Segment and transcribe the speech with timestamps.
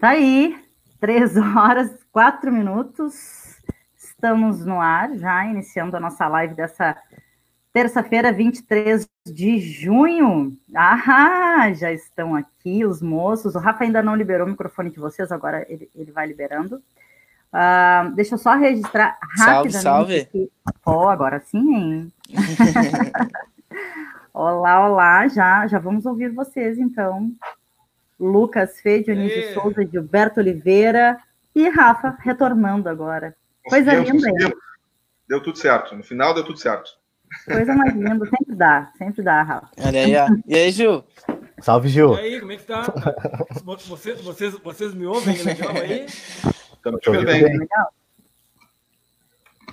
[0.00, 0.58] Tá aí,
[0.98, 3.60] três horas, quatro minutos.
[3.94, 6.96] Estamos no ar, já iniciando a nossa live dessa
[7.72, 10.56] terça-feira, 23 de junho.
[10.74, 13.54] Ah, já estão aqui os moços.
[13.54, 16.82] O Rafa ainda não liberou o microfone de vocês, agora ele, ele vai liberando.
[17.52, 19.72] Uh, deixa eu só registrar rapidamente.
[19.72, 20.50] Salve, salve.
[20.86, 22.12] Ó, oh, agora sim, hein?
[24.32, 27.30] olá, olá, já, já vamos ouvir vocês, então.
[28.18, 31.18] Lucas Fê, Dionísio Souza, Gilberto Oliveira
[31.54, 33.34] e Rafa retornando agora.
[33.64, 34.52] Coisa linda, hein?
[35.28, 35.96] Deu tudo certo.
[35.96, 37.01] No final deu tudo certo.
[37.44, 39.70] Coisa mais linda, sempre dá, sempre dá, Rafa.
[39.78, 40.28] Olha aí, ó.
[40.46, 41.04] E aí, Gil?
[41.60, 42.14] Salve, Gil.
[42.14, 42.82] E aí, como é que tá?
[43.64, 46.06] Vocês, vocês, vocês me ouvem legal aí?
[46.06, 47.42] Estamos te ouvindo bem.
[47.42, 47.94] Legal.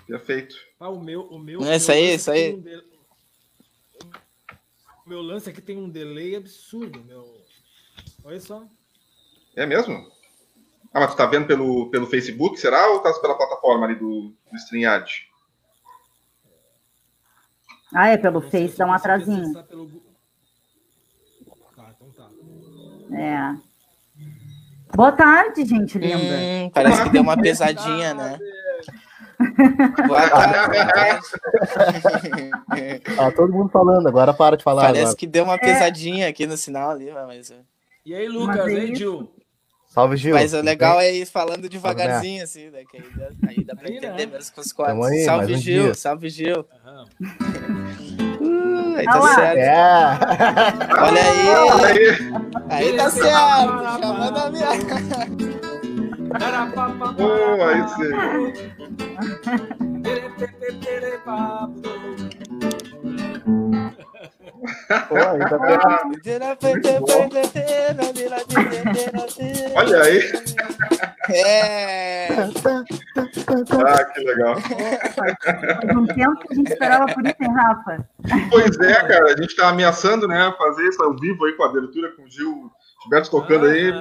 [0.07, 0.55] Perfeito.
[0.79, 1.63] Ah, o meu, o meu.
[1.63, 2.55] É isso aí, isso aí.
[2.55, 2.83] Um de...
[5.05, 7.25] O meu lance aqui tem um delay absurdo, meu.
[8.23, 8.63] Olha só.
[9.55, 10.07] É mesmo?
[10.93, 12.87] Ah, mas tu tá vendo pelo, pelo Facebook, será?
[12.89, 15.28] Ou tá pela plataforma ali do, do StreamYard?
[17.93, 19.63] Ah, é pelo Face, dá um atrasinho.
[19.63, 19.89] Pelo...
[21.75, 22.29] Tá, então tá.
[23.17, 23.55] É.
[24.95, 26.17] Boa tarde, gente linda.
[26.17, 28.39] Hum, parece que deu uma pesadinha, né?
[30.07, 31.27] Boa tarde.
[33.17, 34.81] ah, todo mundo falando, agora para de falar.
[34.81, 35.17] Parece agora.
[35.17, 37.53] que deu uma pesadinha aqui no sinal ali, mas.
[38.05, 39.31] E aí, Lucas, aí, Gil?
[39.99, 40.33] Salve, Gil.
[40.33, 42.83] Mas o legal é ir falando devagarzinho, assim, né?
[42.89, 44.31] Que aí, dá, aí dá pra aí, entender né?
[44.33, 45.03] mesmo com os quatro.
[45.03, 45.93] Aí, salve, um Gil, dia.
[45.93, 46.65] salve, Gil.
[48.39, 49.57] Uh, aí tá certo.
[49.59, 50.17] É.
[51.01, 52.17] Olha aí.
[52.69, 53.99] Aí tá certo.
[53.99, 54.69] Chamando a minha.
[57.19, 58.13] Oh, aí sim.
[69.75, 70.19] Olha aí.
[71.29, 72.27] É.
[73.85, 74.55] Ah, que legal.
[75.15, 78.07] Faz um tempo que a gente esperava por isso, hein, Rafa?
[78.49, 79.33] Pois é, cara.
[79.33, 80.53] A gente tá ameaçando, né?
[80.57, 82.71] Fazer isso ao vivo aí com a abertura com o Gil.
[83.03, 83.93] Gilberto tocando aí.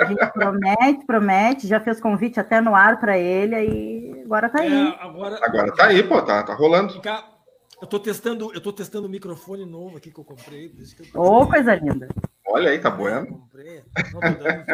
[0.00, 4.60] A gente promete, promete, já fez convite até no ar para ele, aí agora tá
[4.60, 4.88] aí.
[4.88, 5.38] É, agora...
[5.42, 6.94] agora tá aí, pô, tá, tá rolando.
[6.94, 7.37] Ficar
[7.80, 10.68] eu tô testando, eu tô testando o microfone novo aqui que eu comprei.
[10.68, 11.20] Por isso que eu tô...
[11.20, 12.08] Ô, oh, coisa linda.
[12.46, 13.26] Olha aí, tá bueno.
[13.26, 13.82] Comprei.
[14.12, 14.64] Não, tô dando,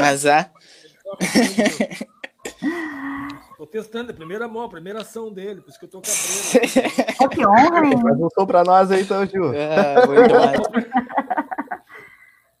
[0.00, 0.50] Mas é.
[3.56, 6.00] Tô testando, é a primeira mão, a primeira ação dele, por isso que eu tô
[6.00, 7.14] cabreiro.
[7.20, 8.00] oh, que honra, hein?
[8.02, 9.54] Mas não sou pra nós aí, então, Gil.
[9.54, 9.94] É,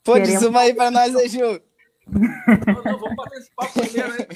[0.04, 0.32] Pô, Queremos...
[0.32, 1.60] diz uma aí pra nós aí, Gil.
[2.06, 4.26] Não, não, vamos bater esse papo primeiro aí.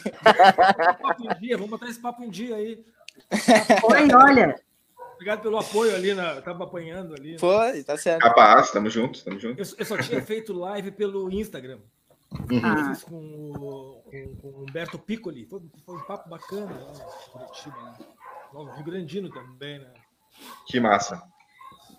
[0.77, 2.85] Vamos bater um dia, vamos bater esse papo um dia aí.
[3.85, 4.61] Oi, olha,
[5.17, 7.33] Obrigado pelo apoio ali, na, tava apanhando ali.
[7.33, 7.39] Né?
[7.39, 8.21] Foi, tá certo.
[8.21, 9.59] Capaz, tamo junto, tamo junto.
[9.61, 11.79] Eu, eu só tinha feito live pelo Instagram.
[12.51, 12.89] Uhum.
[12.89, 15.47] Fiz com, o, com, com o Humberto Piccoli.
[15.47, 17.95] Foi, foi, um papo bacana lá no Curitiba, né?
[18.53, 19.89] No Rio Grandino também, né?
[20.67, 21.23] Que massa.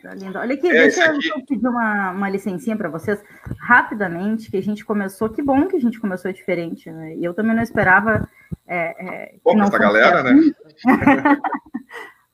[0.01, 0.37] Tá lindo.
[0.37, 1.27] Olha aqui, é, deixa aqui...
[1.27, 3.19] eu pedir uma, uma licencinha para vocês,
[3.59, 5.29] rapidamente, que a gente começou.
[5.29, 7.15] Que bom que a gente começou diferente, né?
[7.15, 8.29] E eu também não esperava.
[8.67, 10.53] É, é, Pô, essa galera, assim.
[10.85, 11.37] né?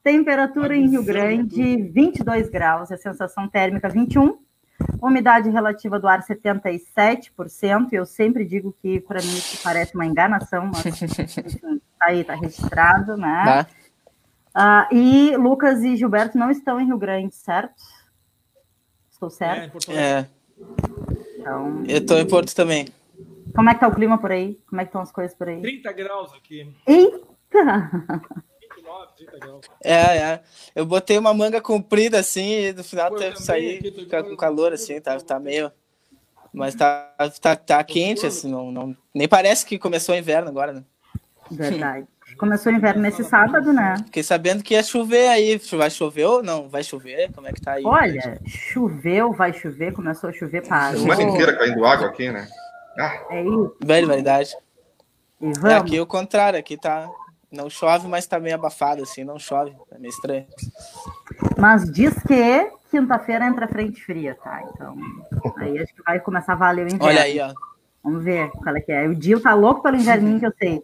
[0.03, 4.38] Temperatura em Rio Grande, 22 graus, a sensação térmica 21,
[5.01, 7.94] umidade relativa do ar 77%.
[7.94, 12.36] Eu sempre digo que para mim isso parece uma enganação, mas enfim, tá aí, tá
[12.36, 13.66] registrado, né?
[14.54, 14.89] Tá.
[14.92, 17.81] Uh, e Lucas e Gilberto não estão em Rio Grande, certo?
[19.10, 19.89] Estou certo?
[19.89, 20.19] É.
[20.19, 20.28] é.
[21.39, 21.83] Então...
[21.88, 22.89] Eu estou em Porto também.
[23.56, 24.60] Como é que tá o clima por aí?
[24.68, 25.62] Como é que estão as coisas por aí?
[25.62, 26.75] 30 graus aqui.
[26.86, 28.44] Eita!
[29.84, 30.42] É, é.
[30.75, 35.00] Eu botei uma manga comprida assim e no final teve que sair com calor assim,
[35.00, 35.72] tá, tá meio.
[36.54, 37.12] Mas tá,
[37.42, 40.84] tá, tá quente, assim, não, não, nem parece que começou o inverno agora, né?
[41.50, 42.07] Verdade.
[42.38, 43.95] Começou o inverno nesse sábado, né?
[44.06, 45.57] Fiquei sabendo que ia chover aí.
[45.57, 46.69] Vai chover ou não?
[46.69, 47.31] Vai chover?
[47.34, 47.84] Como é que tá aí?
[47.86, 51.00] Olha, choveu, vai chover, começou a chover, parou.
[51.01, 52.48] Semana inteira caindo água aqui, né?
[52.98, 53.75] Ah, É isso.
[53.84, 54.56] Barbaridade.
[55.42, 55.74] E É vamos.
[55.74, 57.10] aqui o contrário, aqui tá.
[57.54, 59.76] Não chove, mas tá meio abafado, assim, não chove.
[59.92, 60.48] É meio estranho.
[61.56, 64.64] Mas diz que quinta-feira entra frente fria, tá?
[64.74, 64.96] Então,
[65.58, 67.06] aí acho que vai começar a valer o inverno.
[67.06, 67.54] Olha aí, ó.
[68.04, 69.08] Vamos ver qual é que é.
[69.08, 70.82] O Dio tá louco pelo inverninho que eu sei,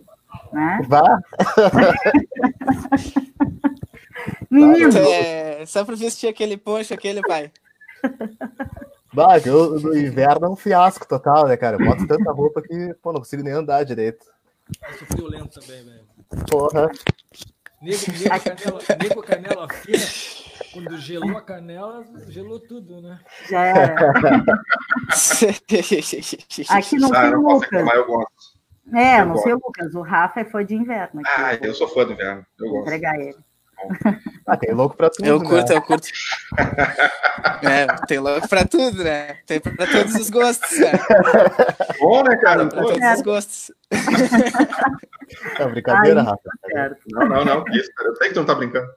[0.53, 0.81] né?
[0.87, 1.03] Vá.
[4.49, 7.51] Menino, É, só pra vestir aquele poncho, aquele pai.
[9.11, 11.77] Bah, eu, no inverno é um fiasco total, né, cara?
[11.77, 14.23] Eu boto tanta roupa que, pô, não consigo nem andar direito.
[14.87, 16.08] Eu sou friolento também, velho.
[16.49, 16.89] Porra.
[17.81, 19.97] Nego, nego, canela, nego canela fina,
[20.73, 23.17] quando gelou a canela, gelou tudo, né?
[23.49, 23.95] já era.
[26.69, 27.87] Aqui não ah, tem eu não Lucas.
[27.93, 28.59] eu gosto.
[28.93, 29.95] É, Eu não sei o Lucas.
[29.95, 31.21] O Rafa é fã de inverno.
[31.21, 31.29] Aqui.
[31.37, 32.45] Ah, eu sou fã do inverno.
[32.59, 32.87] Eu Vou gosto.
[32.87, 33.37] entregar ele.
[34.45, 35.47] Ah, tem louco pra tudo, Eu né?
[35.49, 36.07] curto, eu curto.
[37.61, 39.37] É, tem louco pra tudo, né?
[39.45, 40.91] Tem pra todos os gostos, né?
[41.99, 42.65] Bom, né, cara?
[42.67, 43.71] Pra todos os gostos.
[45.59, 46.41] É brincadeira, Ai, Rafa.
[46.71, 47.01] Certo.
[47.11, 47.63] Não, não, não.
[47.73, 48.09] Isso, cara.
[48.09, 48.87] Eu sei que tu não tá brincando.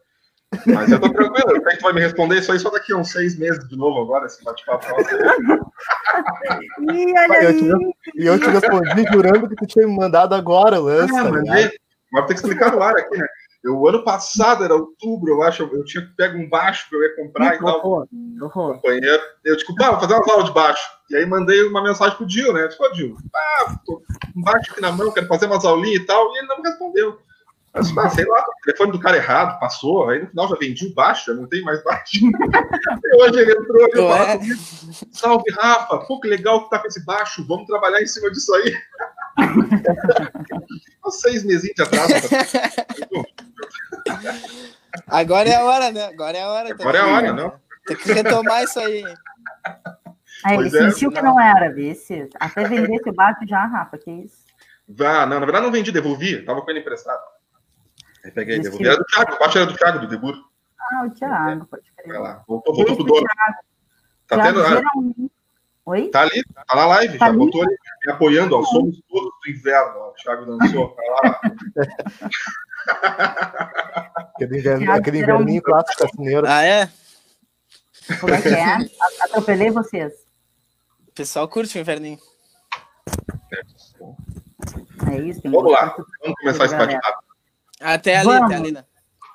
[0.67, 1.50] Mas eu tô tranquilo.
[1.56, 3.67] Eu sei que tu vai me responder isso aí só daqui a uns seis meses
[3.69, 4.87] de novo agora, esse bate-papo.
[6.93, 7.70] Ih, olha aí.
[8.14, 11.31] E eu te respondi jurando que tu tinha me mandado agora o lance, Ah, tá
[11.31, 11.70] mas
[12.12, 13.26] mas tem que explicar no ar aqui, né?
[13.64, 17.03] Eu, o ano passado, era outubro, eu acho, eu tinha pego um baixo que eu
[17.03, 18.09] ia comprar e tal.
[18.50, 19.23] Companheiro.
[19.44, 20.91] Eu, tipo, pá, vou fazer umas aulas de baixo.
[21.09, 22.67] E aí mandei uma mensagem pro Dil, né?
[22.67, 24.03] Tipo, Dil, ah, tô
[24.35, 26.35] com baixo aqui na mão, quero fazer umas aulinhas e tal.
[26.35, 27.19] E ele não me respondeu.
[27.75, 30.11] Eu disse, ah, sei lá, o telefone do cara errado, passou.
[30.11, 32.19] Aí no final já vendi o baixo, já não tem mais baixo.
[32.20, 34.61] e hoje ele entrou e falou comigo,
[35.11, 38.53] salve, Rafa, pô, que legal que tá com esse baixo, vamos trabalhar em cima disso
[38.56, 38.76] aí.
[41.11, 42.12] Seis mesinhos de atraso.
[45.06, 46.04] Agora é a hora, né?
[46.06, 46.70] Agora é a hora.
[46.72, 47.43] Agora é a hora, né?
[47.43, 47.52] não?
[47.87, 49.02] Tem que retomar isso aí.
[50.44, 51.34] Aí ele Pois é, sentiu que não.
[51.34, 52.28] não era, vice.
[52.38, 54.43] Até vender esse baixo já, Rafa, que isso.
[55.00, 57.22] Ah, não, na verdade não vendi, devolvi, tava com ele emprestado.
[58.25, 58.84] Aí peguei, Disse devolvi.
[58.84, 60.34] que- Era do Thiago, o baixo era do Thiago, do Debur.
[60.81, 62.20] Ah, o Thiago, pode Vai crer.
[62.20, 63.26] lá, voltou, voltou pro dono.
[64.26, 65.32] Tá Thiago tendo, ah, geralmente-
[65.87, 66.08] Oi?
[66.10, 67.38] tá ali, tá na live, Tá já ali?
[67.38, 67.76] botou ali,
[68.06, 71.40] me apoiando, ó, somos todos do inverno, ó, o Thiago lançou, tá lá.
[74.34, 76.46] Aquele, inverno, aquele inverninho clássico cassineiro.
[76.49, 76.90] Ah, é?
[78.20, 78.64] Como é que é?
[78.64, 78.81] A-
[79.25, 80.12] Atropelei vocês.
[81.08, 82.19] O pessoal curte o inverninho.
[85.11, 87.23] É isso, tem Vamos lá, vamos começar esse bate-papo.
[87.81, 88.43] Até ali, Vamos.
[88.44, 88.85] até ali, né?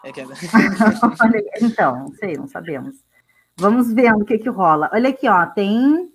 [0.04, 0.22] É que...
[1.22, 2.96] Olha, então, não sei, não sabemos.
[3.56, 4.90] Vamos vendo o que que rola.
[4.94, 6.12] Olha aqui, ó, tem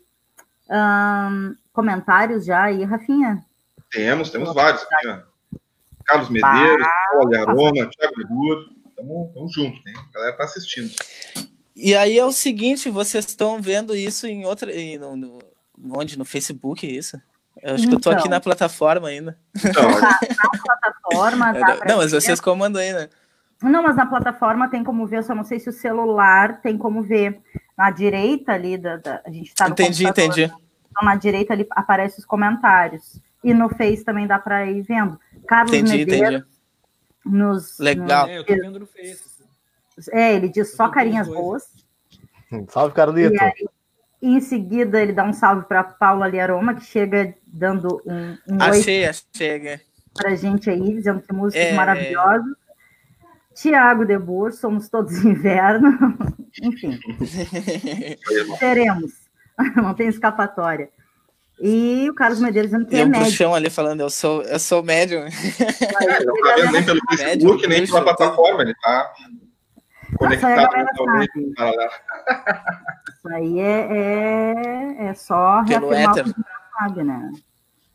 [1.73, 3.45] comentários já aí, Rafinha.
[3.91, 5.32] Temos, temos vários aqui, ó.
[6.05, 9.93] Carlos Medeiros, Paulo Aroma, Thiago Debur, tamo, tamo junto, né?
[10.11, 10.91] A galera tá assistindo.
[11.75, 14.73] E aí é o seguinte, vocês estão vendo isso em outra.
[14.73, 15.39] em- no, no-
[15.97, 16.19] onde?
[16.19, 17.21] No Facebook, isso?
[17.63, 18.31] Eu acho que eu tô aqui Então.
[18.31, 19.39] na plataforma ainda.
[19.57, 19.83] Então,
[20.65, 23.09] Plataforma, dá pra Não, mas vocês comandam aí, né?
[23.63, 26.77] Não, mas na plataforma tem como ver, eu só não sei se o celular tem
[26.77, 27.41] como ver.
[27.77, 30.43] Na direita ali, da, da- a gente tá no Entendi, entendi.
[30.45, 33.21] Então, na direita ali aparecem os comentários.
[33.45, 35.19] E no Face também dá para ir vendo.
[35.47, 36.47] Carlos Entendi, Medeiros entendi.
[37.25, 37.79] nos.
[37.79, 38.27] Legal.
[38.29, 39.23] É, eu tô vendo no Face.
[39.97, 41.65] nos- é, ele diz só carinhas boas.
[42.53, 43.35] Hum, Salve, Carlito.
[43.35, 43.67] E aí,
[44.23, 48.79] em seguida, ele dá um salve para Paula Liaroma, que chega dando um, um oi
[48.79, 49.81] Achei, achei.
[50.15, 51.73] pra gente aí, dizendo que músicas É.
[51.75, 52.47] maravilhosas.
[53.55, 55.99] Tiago Debur, somos todos inverno.
[56.63, 56.99] Enfim,
[58.59, 59.13] teremos.
[59.77, 60.89] Não tem escapatória.
[61.65, 63.25] E o Carlos Medeiros dizendo que E é um médico.
[63.25, 65.23] bruxão ali falando, eu sou, eu sou médium.
[65.23, 69.13] é, não tá vendo nem pelo Facebook, nem pela plataforma, ele tá
[70.19, 71.39] conectado galera totalmente.
[71.39, 76.35] Isso aí é, é, é só Pelo reafirmar o que éter.
[76.79, 77.31] sabe, né?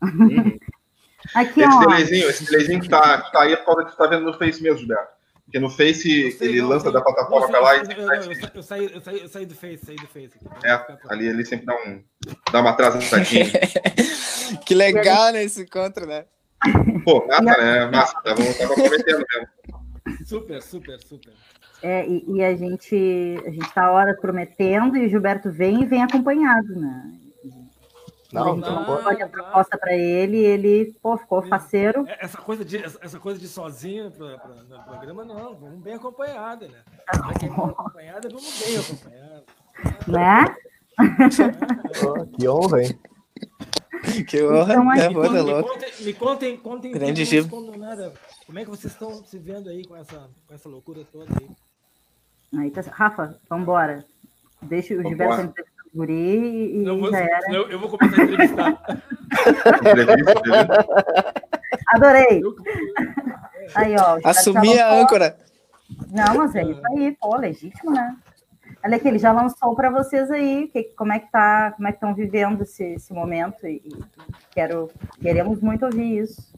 [0.01, 0.57] Uhum.
[1.35, 1.79] Aqui, Esse ó.
[1.79, 4.23] delayzinho, esse delayzinho que tá, que tá aí é por causa que tu tá vendo
[4.23, 5.16] no Face mesmo, Gilberto.
[5.47, 7.99] Porque no Face sei, ele não, lança eu- da plataforma pra lá eu, e eu,
[7.99, 10.31] eu, eu, sa- eu saí, eu, saí, eu saí do Face, saí do Face.
[10.45, 12.03] Aqui, é, ali ele sempre dá, um,
[12.51, 13.45] dá uma atrasadinha.
[14.65, 16.25] que legal nesse encontro, né?
[17.05, 17.85] Pô, massa, né?
[17.85, 19.47] Massa, tava, tava prometendo mesmo.
[20.25, 21.31] Super, super, super.
[21.81, 25.85] É, e, e a gente a gente tá horas prometendo e o Gilberto vem e
[25.85, 27.11] vem acompanhado, né?
[28.31, 32.05] Não, não, mandou não, a proposta para ele e ele pô, ficou faceiro.
[32.07, 35.55] É, Essa coisa de, essa coisa de sozinho pra, pra, no programa, não.
[35.55, 36.83] Vamos bem acompanhada, né?
[37.43, 39.43] É mal acompanhada, vamos bem acompanhada.
[40.07, 40.55] Né?
[42.37, 42.99] Que honra, hein?
[44.27, 45.09] Que honra, Então, aí, né?
[45.09, 45.69] Me tá contem, me louco.
[45.69, 47.49] contem, me contem, contem Grande.
[48.45, 51.49] Como é que vocês estão se vendo aí com essa, com essa loucura toda aí?
[52.59, 54.05] Aí tá- Rafa, vambora.
[54.61, 55.03] Deixa o.
[55.03, 55.53] Gilberto
[55.97, 57.39] guri e, Não, vou- já era.
[57.51, 58.69] eu, eu vou começar a entrevistar.
[59.81, 60.87] Entrevista, entrevista.
[61.87, 62.41] Adorei.
[63.75, 64.19] Aí, ó.
[64.23, 65.37] Assumir a âncora.
[66.11, 68.15] Não, mas é isso aí, pô, legítimo, né?
[68.85, 71.91] Olha aqui, ele já lançou para vocês aí, que, como é que tá, como é
[71.91, 73.89] que estão vivendo esse, esse momento e, e
[74.51, 74.89] quero,
[75.21, 76.53] queremos muito ouvir isso.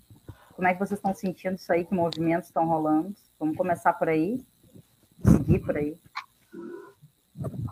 [0.55, 3.13] Como é que vocês estão sentindo isso aí, que movimentos estão rolando?
[3.39, 4.43] Vamos começar por aí,
[5.23, 5.95] seguir por aí.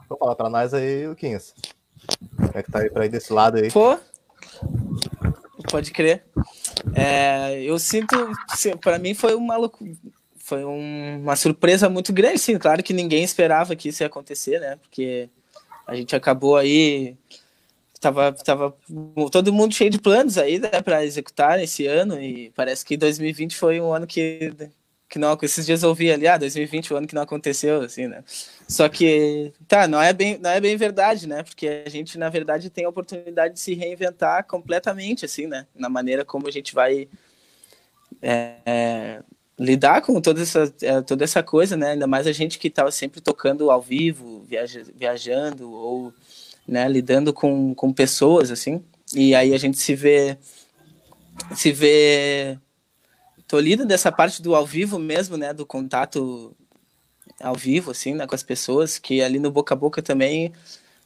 [0.05, 1.53] Então fala pra nós aí, Luquinhas.
[2.37, 3.71] Como é que tá aí pra ir desse lado aí?
[3.71, 3.97] Pô,
[5.69, 6.23] pode crer.
[6.93, 8.15] É, eu sinto,
[8.81, 9.55] para mim foi uma
[10.39, 12.57] foi um- uma surpresa muito grande, sim.
[12.57, 14.77] Claro que ninguém esperava que isso ia acontecer, né?
[14.77, 15.29] Porque
[15.85, 17.17] a gente acabou aí,
[17.99, 18.73] tava, tava
[19.29, 23.57] todo mundo cheio de planos aí, né, para executar esse ano e parece que 2020
[23.57, 24.53] foi um ano que
[25.09, 28.07] que não, esses dias eu ouvi ali, ah, 2020 o ano que não aconteceu, assim,
[28.07, 28.23] né?
[28.67, 31.43] Só que, tá, não é bem, não é bem verdade, né?
[31.43, 35.65] Porque a gente, na verdade, tem a oportunidade de se reinventar completamente, assim, né?
[35.73, 37.07] Na maneira como a gente vai
[38.21, 39.23] é, é,
[39.57, 41.91] lidar com toda essa, é, toda essa coisa, né?
[41.91, 46.13] Ainda mais a gente que estava sempre tocando ao vivo, viaja, viajando ou
[46.67, 48.83] né, lidando com, com pessoas, assim.
[49.15, 50.37] E aí a gente se vê
[51.55, 52.57] se vê
[53.47, 56.55] tolhida dessa parte do ao vivo mesmo, né, do contato
[57.39, 60.51] ao vivo, assim, né, com as pessoas, que ali no boca a boca também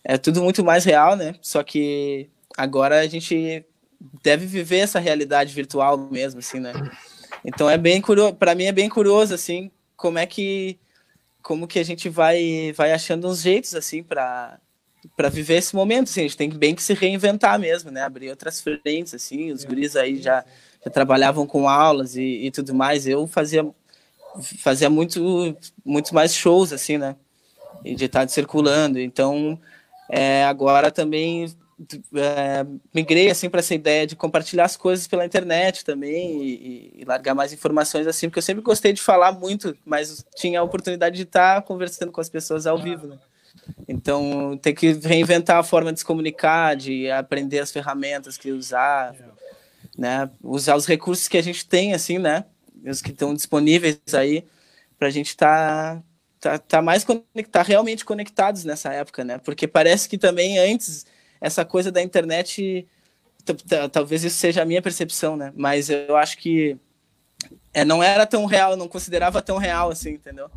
[0.03, 3.63] é tudo muito mais real, né, só que agora a gente
[4.23, 6.73] deve viver essa realidade virtual mesmo, assim, né,
[7.45, 10.79] então é bem curioso, para mim é bem curioso, assim, como é que,
[11.43, 14.59] como que a gente vai, vai achando uns jeitos, assim, para
[15.17, 18.29] para viver esse momento, assim, a gente tem bem que se reinventar mesmo, né, abrir
[18.29, 20.45] outras frentes, assim, os guris aí já
[20.83, 23.67] já trabalhavam com aulas e, e, tudo mais, eu fazia
[24.59, 27.15] fazia muito muito mais shows assim, né?
[27.83, 28.99] E de estar circulando.
[28.99, 29.59] Então,
[30.09, 31.53] é, agora também
[32.15, 37.05] é, migrei assim para essa ideia de compartilhar as coisas pela internet também e, e,
[37.05, 41.15] largar mais informações assim, porque eu sempre gostei de falar muito, mas tinha a oportunidade
[41.15, 43.17] de estar conversando com as pessoas ao vivo, né?
[43.87, 49.13] Então, tem que reinventar a forma de se comunicar, de aprender as ferramentas que usar
[49.97, 50.29] né?
[50.43, 52.45] Usar os recursos que a gente tem, assim, né?
[52.85, 54.45] Os que estão disponíveis aí
[54.97, 56.01] para a gente estar
[56.39, 59.37] tá, tá, tá, mais conectar, realmente conectados nessa época, né?
[59.37, 61.05] Porque parece que também antes
[61.39, 62.87] essa coisa da internet,
[63.91, 65.51] talvez isso seja a minha percepção, né?
[65.55, 66.77] Mas eu acho que
[67.73, 70.49] é, não era tão real, não considerava tão real assim, entendeu?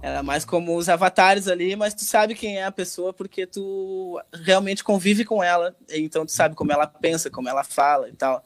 [0.00, 4.20] Era mais como os avatares ali, mas tu sabe quem é a pessoa porque tu
[4.32, 8.44] realmente convive com ela, então tu sabe como ela pensa, como ela fala e tal.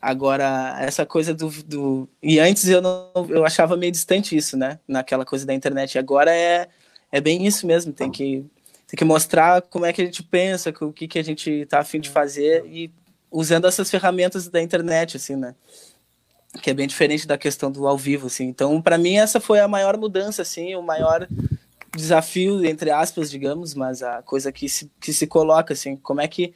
[0.00, 2.08] Agora, essa coisa do, do.
[2.22, 4.78] E antes eu não eu achava meio distante isso, né?
[4.86, 5.98] Naquela coisa da internet.
[5.98, 6.68] Agora é,
[7.10, 7.92] é bem isso mesmo.
[7.92, 8.44] Tem que,
[8.86, 11.80] tem que mostrar como é que a gente pensa, o que, que a gente tá
[11.80, 12.90] afim de fazer e
[13.30, 15.54] usando essas ferramentas da internet, assim, né?
[16.62, 18.44] Que é bem diferente da questão do ao vivo, assim.
[18.44, 21.28] Então, para mim, essa foi a maior mudança, assim, o maior
[21.94, 26.28] desafio, entre aspas, digamos, mas a coisa que se, que se coloca, assim, como é
[26.28, 26.54] que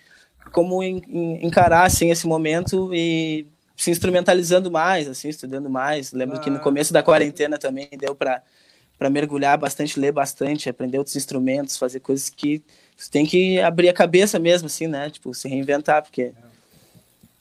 [0.52, 6.12] como encarar assim esse momento e se instrumentalizando mais, assim, estudando mais.
[6.12, 8.42] Lembro ah, que no começo da quarentena também deu para
[8.98, 12.62] para mergulhar bastante, ler bastante, aprender outros instrumentos, fazer coisas que
[12.96, 15.10] você tem que abrir a cabeça mesmo, assim, né?
[15.10, 16.32] Tipo, se reinventar, porque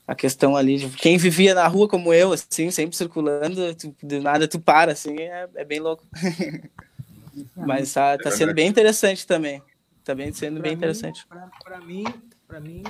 [0.08, 4.22] a questão ali de quem vivia na rua como eu, assim, sempre circulando, tu, do
[4.22, 6.04] nada tu para, assim, é, é bem louco.
[7.56, 9.62] Mas tá, tá sendo bem interessante também.
[10.04, 11.28] Tá bem sendo pra bem mim, interessante.
[11.64, 12.04] Para mim,
[12.52, 12.84] para mim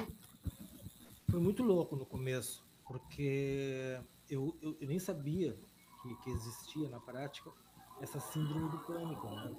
[1.29, 3.95] foi muito louco no começo, porque
[4.27, 5.55] eu, eu, eu nem sabia
[6.01, 7.51] que, que, existia na prática
[8.01, 9.29] essa síndrome do pânico.
[9.29, 9.55] Né?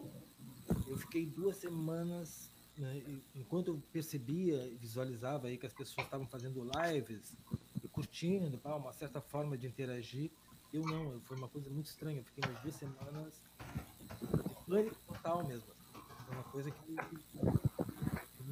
[0.88, 3.00] Eu fiquei duas semanas, né,
[3.32, 7.36] enquanto eu percebia e visualizava aí que as pessoas estavam fazendo lives
[7.84, 10.32] e curtindo, uma certa forma de interagir,
[10.72, 12.18] eu não, foi uma coisa muito estranha.
[12.18, 13.40] Eu fiquei umas duas semanas
[14.20, 15.68] de pânico total mesmo.
[16.26, 17.71] Foi uma coisa que, que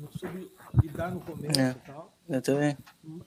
[0.00, 0.50] não soube
[0.82, 2.16] lidar no começo é, e tal.
[2.28, 2.76] Eu também.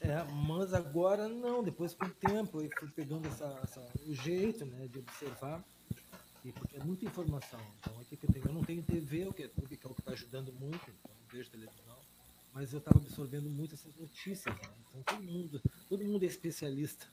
[0.01, 4.65] É, mas agora não, depois com o tempo eu fui pegando essa, essa, o jeito
[4.65, 5.63] né, de observar,
[6.43, 7.59] e, porque é muita informação.
[7.79, 9.89] Então, aqui que eu, tenho, eu não tenho TV, o que, é, o que é
[9.89, 11.97] o que está ajudando muito, então não vejo televisão,
[12.53, 14.53] mas eu estava absorvendo muito essas notícias.
[14.53, 14.69] Né?
[14.89, 17.05] Então todo mundo, todo mundo é especialista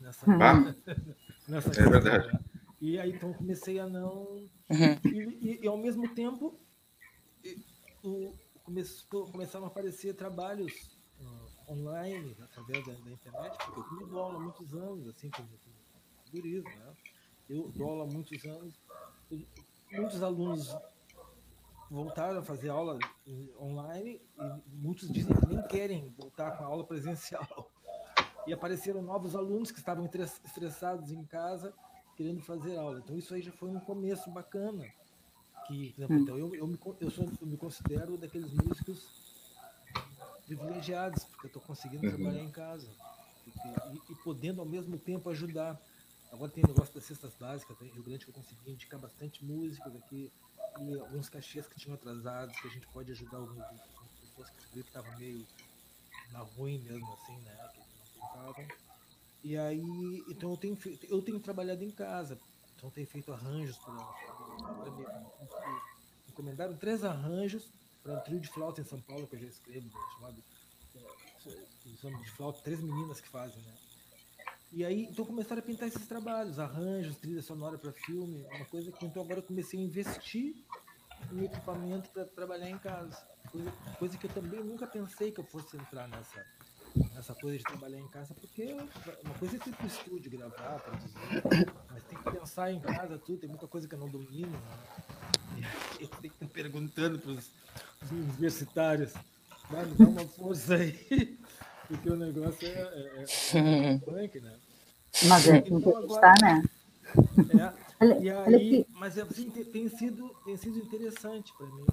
[0.00, 0.74] nessa, Ah,
[1.48, 2.32] nessa é verdade.
[2.32, 2.40] Né?
[2.80, 4.48] E aí então comecei a não.
[4.68, 4.98] Uhum.
[5.04, 6.58] E, e, e, ao mesmo tempo,
[8.02, 8.34] o,
[8.64, 14.20] começou, começaram a aparecer trabalhos uh, online, através da, da internet, porque eu também dou
[14.20, 15.76] aula há muitos anos, assim, como, como
[16.32, 16.94] guris, né?
[17.48, 18.74] Eu dou aula há muitos anos.
[19.30, 19.46] e
[19.92, 20.74] Muitos alunos
[21.90, 22.98] voltaram a fazer aula
[23.60, 27.70] online e muitos dizem que nem querem voltar com a aula presencial.
[28.46, 31.72] E apareceram novos alunos que estavam estress- estressados em casa
[32.16, 32.98] querendo fazer aula.
[32.98, 34.84] Então isso aí já foi um começo bacana.
[35.64, 39.14] Que, por exemplo, então, eu, eu, me, eu, sou, eu me considero daqueles músicos
[40.46, 42.10] privilegiados, porque eu estou conseguindo Uhum.
[42.10, 42.94] trabalhar em casa
[43.46, 45.80] e, e podendo ao mesmo tempo ajudar.
[46.30, 49.44] Agora tem o negócio das cestas básicas, tem Rio Grande que eu consegui indicar bastante
[49.44, 50.30] músicos aqui
[50.76, 53.66] e alguns cachês que tinham atrasados, que a gente pode ajudar algumas
[54.20, 55.48] pessoas que estavam meio
[56.28, 57.68] na ruim mesmo, assim, né?
[57.72, 58.72] Que não contavam.
[59.42, 60.78] E aí, então eu tenho,
[61.08, 62.40] eu tenho trabalhado em casa,
[62.74, 63.92] então tenho feito arranjos para
[66.28, 67.68] encomendaram três arranjos
[68.02, 70.42] para um trio de flauta em São Paulo, que eu já escrevo, né, chamado
[72.00, 73.72] são de flauta, três meninas que fazem, né?
[74.72, 78.90] E aí, então começaram a pintar esses trabalhos, arranjos, trilha sonora para filme, uma coisa
[78.90, 80.54] que então agora eu comecei a investir
[81.32, 83.16] em equipamento para trabalhar em casa.
[83.50, 86.44] Coisa, coisa que eu também nunca pensei que eu fosse entrar nessa,
[87.14, 88.64] nessa coisa de trabalhar em casa, porque
[89.24, 93.38] uma coisa é ir pro estúdio gravar, produzir, mas tem que pensar em casa tudo,
[93.40, 95.70] tem muita coisa que eu não domino, né?
[96.00, 97.50] Eu tenho que estar perguntando para os
[98.10, 99.12] universitários,
[99.70, 101.38] vai me dar uma força aí,
[101.88, 104.56] porque o negócio é, é, é punk, né?
[105.24, 106.62] Mas é Então agora- né?
[108.00, 111.86] É, e aí, mas assim, tem, tem sido, tem sido interessante para mim.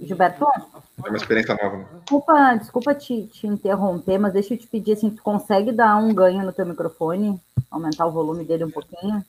[0.00, 0.44] Gilberto?
[0.46, 1.86] a É uma experiência nova, né?
[2.00, 6.14] desculpa, desculpa te, te interromper, mas deixa eu te pedir assim, tu consegue dar um
[6.14, 7.40] ganho no teu microfone?
[7.70, 9.24] Aumentar o volume dele um pouquinho?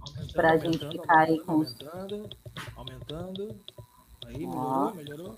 [0.00, 2.28] Aumentando, pra gente ficar aí com os- aumentando,
[2.76, 3.56] aumentando.
[4.26, 4.48] Aí, Ó.
[4.50, 5.36] melhorou, melhorou.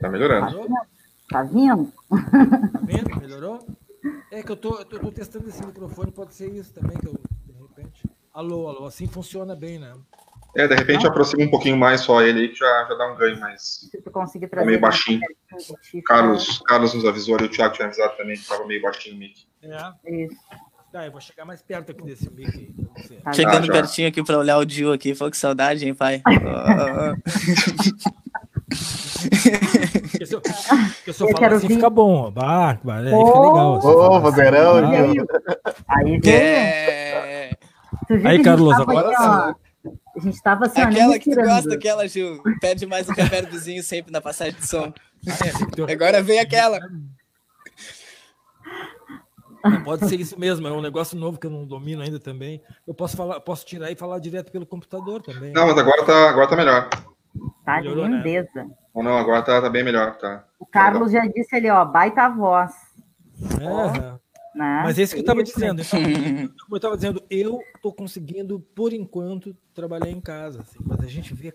[0.00, 0.46] Tá melhorando.
[0.46, 0.68] Melhorou?
[1.28, 1.92] Tá vindo?
[2.08, 3.20] Tá vendo?
[3.20, 3.66] Melhorou?
[4.30, 6.98] É que eu tô, eu tô, eu tô testando esse microfone, pode ser isso também,
[6.98, 7.14] que eu,
[7.46, 8.08] de repente.
[8.32, 9.94] Alô, alô, assim funciona bem, né?
[10.54, 13.16] É, de repente aproxima um pouquinho mais só ele aí, que já, já dá um
[13.16, 13.88] ganho mais.
[13.90, 14.66] Se tu conseguir Tá trazer.
[14.66, 15.20] meio baixinho.
[16.06, 19.18] Carlos, Carlos nos avisou ali, o Thiago tinha avisado também que tava meio baixinho o
[19.18, 19.46] mic.
[19.62, 19.76] É.
[20.24, 20.36] Isso,
[20.92, 23.72] Tá, eu vou chegar mais perto aqui desse mic aí tá Chegando já.
[23.72, 25.14] pertinho aqui pra olhar o Dio aqui.
[25.14, 26.22] Falou que saudade, hein, pai?
[30.10, 31.74] Porque se eu, porque se eu Eu falar quero assim, vir.
[31.74, 32.14] fica bom.
[32.26, 32.30] ó.
[32.30, 33.48] Bah, bah, aí fica Oh!
[33.50, 33.76] legal.
[33.76, 34.20] assim, Ô, assim.
[34.22, 35.26] vozeirão, Ah, Gil.
[35.88, 36.36] Aí, veio.
[36.36, 37.50] É.
[38.24, 39.54] Aí, Carlos, agora ó,
[40.16, 42.42] A gente tava assim, Aquela que gosta, aquela, Gil.
[42.60, 44.92] Pede mais um reverbzinho sempre na passagem de som.
[45.92, 46.80] Agora vem aquela.
[49.62, 52.62] Não, pode ser isso mesmo, é um negócio novo que eu não domino ainda também.
[52.86, 55.52] Eu posso falar, posso tirar e falar direto pelo computador também.
[55.52, 56.88] Não, mas agora tá, agora tá melhor.
[57.64, 58.16] Tá Melhorou, né?
[58.16, 58.66] lindeza.
[58.94, 60.44] Ou não, agora tá, tá bem melhor, tá.
[60.58, 62.72] O Carlos já disse ali, ó, baita voz.
[63.60, 64.18] É,
[64.56, 64.80] Né?
[64.82, 65.82] mas é isso que eu estava dizendo.
[65.82, 66.00] Então,
[66.64, 70.60] como eu estava dizendo, eu estou conseguindo, por enquanto, trabalhar em casa.
[70.62, 71.54] assim, mas a gente vê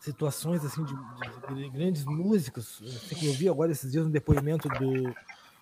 [0.00, 2.82] situações assim de, de- de grandes músicos.
[2.96, 5.14] Assim, que eu vi agora esses dias um depoimento do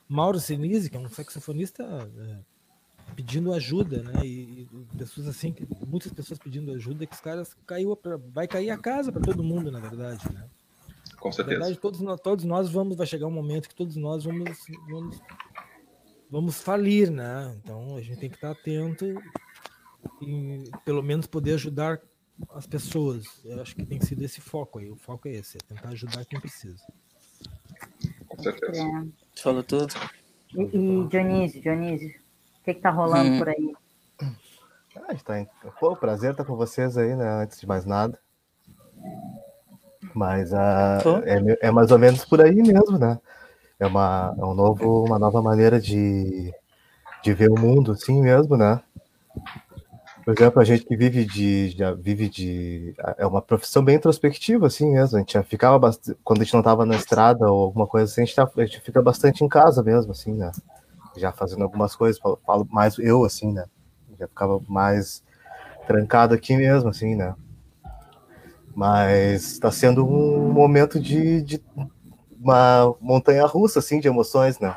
[0.08, 2.38] Mauro Sinise, que é um saxofonista é,
[3.16, 4.24] pedindo ajuda, né?
[4.24, 8.46] E, e pessoas assim, que, muitas pessoas pedindo ajuda, que os caras caiu pra, vai
[8.46, 10.44] cair a casa para todo mundo, na verdade, né?
[11.18, 11.58] Com Na certeza.
[11.58, 15.20] verdade, todos nós, todos nós vamos, vai chegar um momento que todos nós vamos, vamos,
[16.32, 17.54] vamos falir, né?
[17.62, 19.04] Então a gente tem que estar atento
[20.22, 22.00] e pelo menos poder ajudar
[22.54, 23.24] as pessoas.
[23.44, 24.90] Eu acho que tem sido esse foco aí.
[24.90, 26.82] O foco é esse, é tentar ajudar quem precisa.
[28.26, 28.80] Com certeza.
[28.80, 29.40] É.
[29.42, 29.94] Falou tudo.
[30.56, 33.38] E, e Dionísio, Dionísio, o que que tá rolando Hum.
[33.38, 33.72] por aí?
[34.96, 35.48] Ah, a gente tá em...
[35.78, 37.42] Pô, prazer estar com vocês aí, né?
[37.42, 38.18] Antes de mais nada.
[40.14, 43.18] Mas ah, é, é mais ou menos por aí mesmo, né?
[43.78, 46.52] É uma, é um novo, uma nova maneira de,
[47.22, 48.80] de ver o mundo, assim mesmo, né?
[50.24, 52.94] Por exemplo, a gente que vive de, vive de.
[53.18, 55.16] É uma profissão bem introspectiva, assim mesmo.
[55.16, 56.16] A gente ficava bastante.
[56.22, 58.64] Quando a gente não estava na estrada ou alguma coisa assim, a gente, tá- a
[58.64, 60.52] gente fica bastante em casa mesmo, assim, né?
[61.16, 63.64] Já fazendo algumas coisas, falo, falo mais eu, assim, né?
[64.18, 65.24] Já ficava mais
[65.88, 67.34] trancado aqui mesmo, assim, né?
[68.74, 71.62] Mas está sendo um momento de, de
[72.42, 74.74] uma montanha russa, assim, de emoções, né?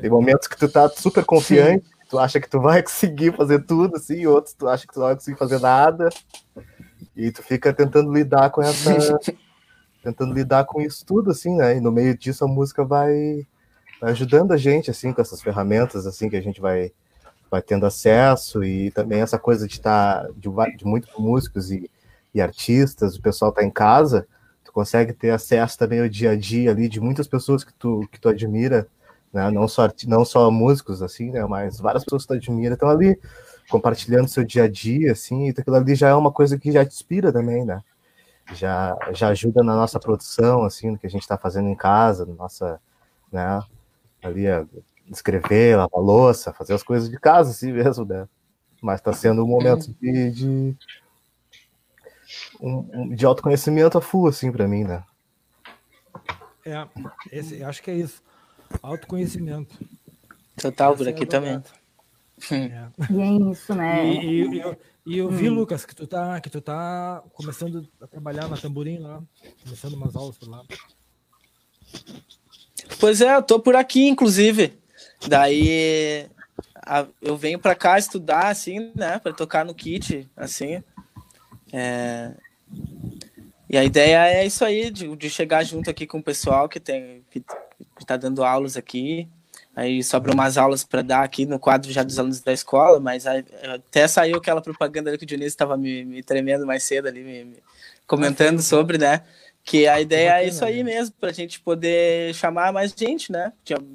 [0.00, 3.96] Tem momentos que tu tá super confiante, tu acha que tu vai conseguir fazer tudo,
[3.96, 6.08] assim, e outros tu acha que tu não vai conseguir fazer nada.
[7.14, 9.18] E tu fica tentando lidar com essa.
[10.02, 11.76] tentando lidar com isso tudo, assim, né?
[11.76, 13.46] E no meio disso a música vai,
[14.00, 16.90] vai ajudando a gente, assim, com essas ferramentas, assim, que a gente vai,
[17.50, 21.88] vai tendo acesso, e também essa coisa de estar, de, va- de muitos músicos e,
[22.34, 24.26] e artistas, o pessoal tá em casa,
[24.72, 28.08] tu consegue ter acesso também ao dia a dia ali de muitas pessoas que tu,
[28.10, 28.88] que tu admira,
[29.32, 29.50] né?
[29.50, 31.44] Não só, não só músicos, assim, né?
[31.44, 33.18] Mas várias pessoas que tu admira estão ali
[33.68, 36.84] compartilhando seu dia a dia, assim, e aquilo ali já é uma coisa que já
[36.84, 37.82] te inspira também, né?
[38.54, 42.26] Já, já ajuda na nossa produção, assim, no que a gente está fazendo em casa,
[42.26, 42.80] na nossa,
[43.30, 43.62] né?
[44.22, 44.66] Ali, a
[45.10, 48.26] escrever, lavar louça, fazer as coisas de casa, assim mesmo, né?
[48.80, 50.76] Mas está sendo um momento de, de,
[52.62, 55.02] um, um, de autoconhecimento a full, assim, para mim, né?
[56.64, 56.86] É,
[57.32, 58.22] esse, acho que é isso.
[58.80, 59.76] Autoconhecimento.
[60.56, 61.60] Total, por aqui também.
[62.50, 62.88] É.
[63.10, 64.06] E é isso, né?
[64.06, 65.54] E, e, e, eu, e eu vi, hum.
[65.54, 69.20] Lucas, que tu, tá, que tu tá começando a trabalhar na tamborim lá,
[69.64, 70.62] começando umas aulas por lá.
[72.98, 74.72] Pois é, eu tô por aqui, inclusive.
[75.28, 76.28] Daí
[76.76, 80.82] a, eu venho para cá estudar, assim, né, para tocar no kit, assim.
[81.72, 82.34] É...
[83.68, 86.78] E a ideia é isso aí, de, de chegar junto aqui com o pessoal que
[86.78, 89.26] tem que, que tá dando aulas aqui.
[89.74, 93.26] Aí sobram umas aulas para dar aqui no quadro já dos alunos da escola, mas
[93.26, 93.42] aí,
[93.74, 97.24] até saiu aquela propaganda ali que o Dionísio estava me, me, tremendo mais cedo ali,
[97.24, 97.56] me, me
[98.06, 99.22] comentando ah, sobre, né?
[99.64, 100.92] Que a ideia é isso aí né?
[100.92, 103.52] mesmo, para a gente poder chamar mais gente, né?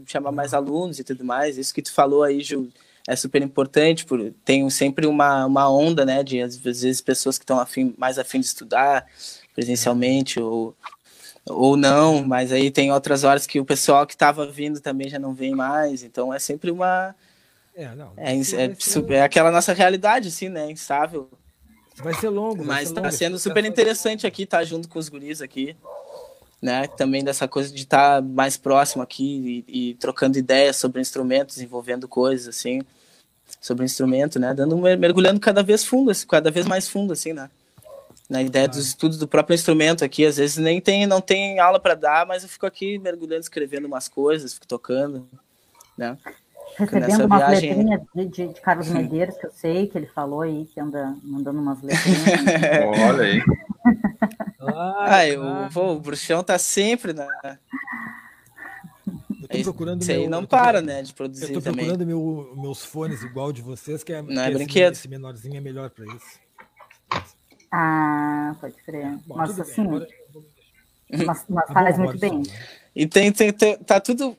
[0.08, 1.58] Chamar mais alunos e tudo mais.
[1.60, 2.72] Isso que tu falou aí, Ju,
[3.08, 4.06] é super importante.
[4.06, 6.22] Por, tem sempre uma, uma onda, né?
[6.22, 9.08] De às vezes pessoas que estão afim, mais afim de estudar
[9.56, 10.76] presencialmente ou
[11.50, 15.18] ou não, mas aí tem outras horas que o pessoal que estava vindo também já
[15.18, 17.16] não vem mais, então é sempre uma.
[17.76, 18.12] É, não.
[18.18, 20.70] É, é, é aquela nossa realidade, assim, né?
[20.70, 21.30] Instável.
[21.98, 22.64] Vai ser longo.
[22.64, 25.76] Mas está sendo super interessante aqui estar tá junto com os guris aqui,
[26.62, 26.88] né?
[26.88, 31.62] Também dessa coisa de estar tá mais próximo aqui e, e, trocando ideias sobre instrumentos,
[31.62, 32.82] envolvendo coisas, assim,
[33.60, 34.54] sobre instrumento, né?
[34.54, 37.50] Dando mergulhando cada vez fundo, cada vez mais fundo, assim, né?
[38.30, 40.26] na ideia dos estudos do próprio instrumento aqui.
[40.26, 43.86] Às vezes nem tem, não tem aula para dar, mas eu fico aqui mergulhando, escrevendo
[43.86, 45.28] umas coisas, fico tocando,
[45.98, 46.18] né?
[46.78, 47.70] Recebendo umas viagem...
[47.70, 51.16] letrinhas de, de, de, Carlos Medeiros, que eu sei que ele falou aí, que anda
[51.24, 52.22] mandando umas letrinhas.
[53.10, 53.42] Olha aí.
[54.76, 57.28] Ai, o, pô, o bruxão tá sempre na.
[59.50, 62.84] Eu tô procurando Isso aí não para, né, de produzir Eu tô procurando meu, meus
[62.84, 64.94] fones igual de vocês, que é, não é que brinquedo.
[64.94, 66.48] Esse, esse menorzinho é melhor para isso.
[67.72, 69.18] Ah, pode crer.
[69.26, 70.08] Bom, Nossa, assim, agora...
[71.26, 72.44] mas, mas faz muito bem.
[72.96, 74.38] E tem, tem, tem, tá tudo.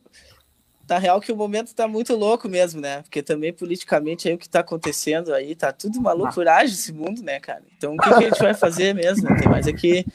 [0.87, 3.03] Tá real que o momento tá muito louco mesmo, né?
[3.03, 7.23] Porque também politicamente aí o que tá acontecendo aí, tá tudo uma loucuragem esse mundo,
[7.23, 7.63] né, cara?
[7.77, 9.29] Então o que, que a gente vai fazer mesmo?
[9.29, 9.37] Né?
[9.39, 10.07] Tem mais aqui.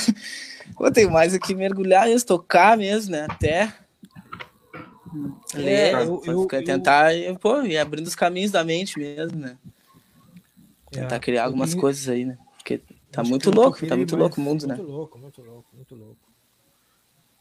[0.76, 3.26] Pô, tem mais aqui mergulhar e tocar mesmo, né?
[3.30, 3.72] Até.
[5.54, 7.38] Ler, é, eu, eu, tentar eu...
[7.38, 9.56] pô, ir abrindo os caminhos da mente mesmo, né?
[10.90, 12.38] Tentar é, criar algumas coisas aí, né?
[12.56, 14.74] Porque tá muito louco, tá muito louco o mundo, muito né?
[14.76, 16.16] Muito louco, muito louco, muito louco.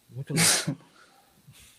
[0.10, 0.84] Muito louco.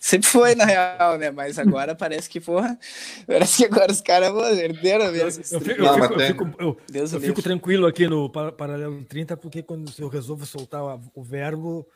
[0.02, 1.30] Sempre foi, na real, né?
[1.30, 2.76] Mas agora parece que, porra,
[3.24, 5.44] parece que agora os caras herderam mesmo.
[5.48, 9.62] Eu, fico, eu, fico, eu, fico, eu, eu fico tranquilo aqui no Paralelo 30, porque
[9.62, 10.82] quando eu resolvo soltar
[11.14, 11.86] o verbo,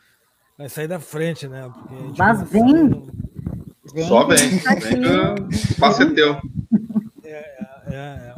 [0.56, 1.68] vai sair da frente, né?
[2.16, 2.62] Mas vem.
[3.92, 4.08] Vem.
[4.08, 4.36] Só vem.
[4.38, 6.40] Vem que o passe é teu.
[7.24, 7.30] É,
[7.86, 8.34] é, é.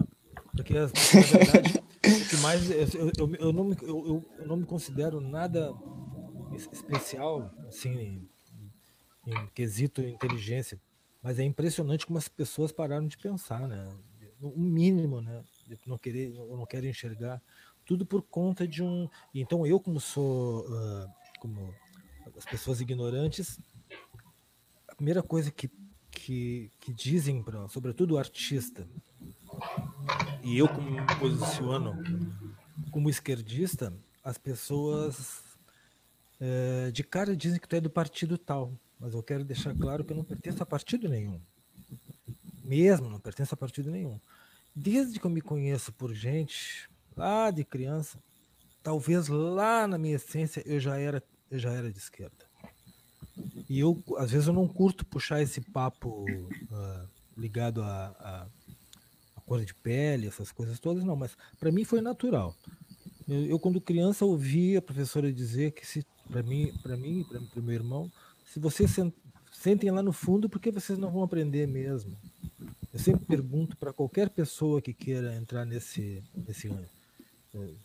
[0.55, 2.71] Porque, na verdade, o que mais.
[2.71, 5.73] Eu, eu, eu, não me, eu, eu não me considero nada
[6.55, 8.29] especial, assim, em,
[9.27, 10.81] em quesito inteligência.
[11.23, 13.89] Mas é impressionante como as pessoas pararam de pensar, né?
[14.41, 15.43] O mínimo, né?
[15.67, 17.43] De não querer, ou não querem enxergar.
[17.85, 19.09] Tudo por conta de um.
[19.35, 20.61] Então, eu, como sou.
[20.67, 21.09] Uh,
[21.41, 21.75] como
[22.37, 23.59] as pessoas ignorantes,
[24.99, 25.71] primeira coisa que,
[26.11, 28.87] que, que dizem, pra, sobretudo o artista,
[30.43, 31.95] e eu como me posiciono
[32.91, 35.41] como esquerdista, as pessoas
[36.41, 40.05] é, de cara dizem que tu é do partido tal, mas eu quero deixar claro
[40.05, 41.41] que eu não pertenço a partido nenhum.
[42.65, 44.21] Mesmo não pertenço a partido nenhum.
[44.75, 48.19] Desde que eu me conheço por gente, lá de criança,
[48.83, 52.48] talvez lá na minha essência eu já era, eu já era de esquerda.
[53.69, 58.47] E eu, às vezes, eu não curto puxar esse papo uh, ligado a,
[59.37, 62.55] a cor de pele, essas coisas todas, não, mas para mim foi natural.
[63.27, 67.63] Eu, eu, quando criança ouvi a professora dizer que se para mim, para mim, para
[67.63, 68.13] meu irmão,
[68.45, 68.95] se vocês
[69.51, 72.17] sentem lá no fundo, por que vocês não vão aprender mesmo?
[72.93, 77.77] Eu sempre pergunto para qualquer pessoa que queira entrar nesse nesse uh,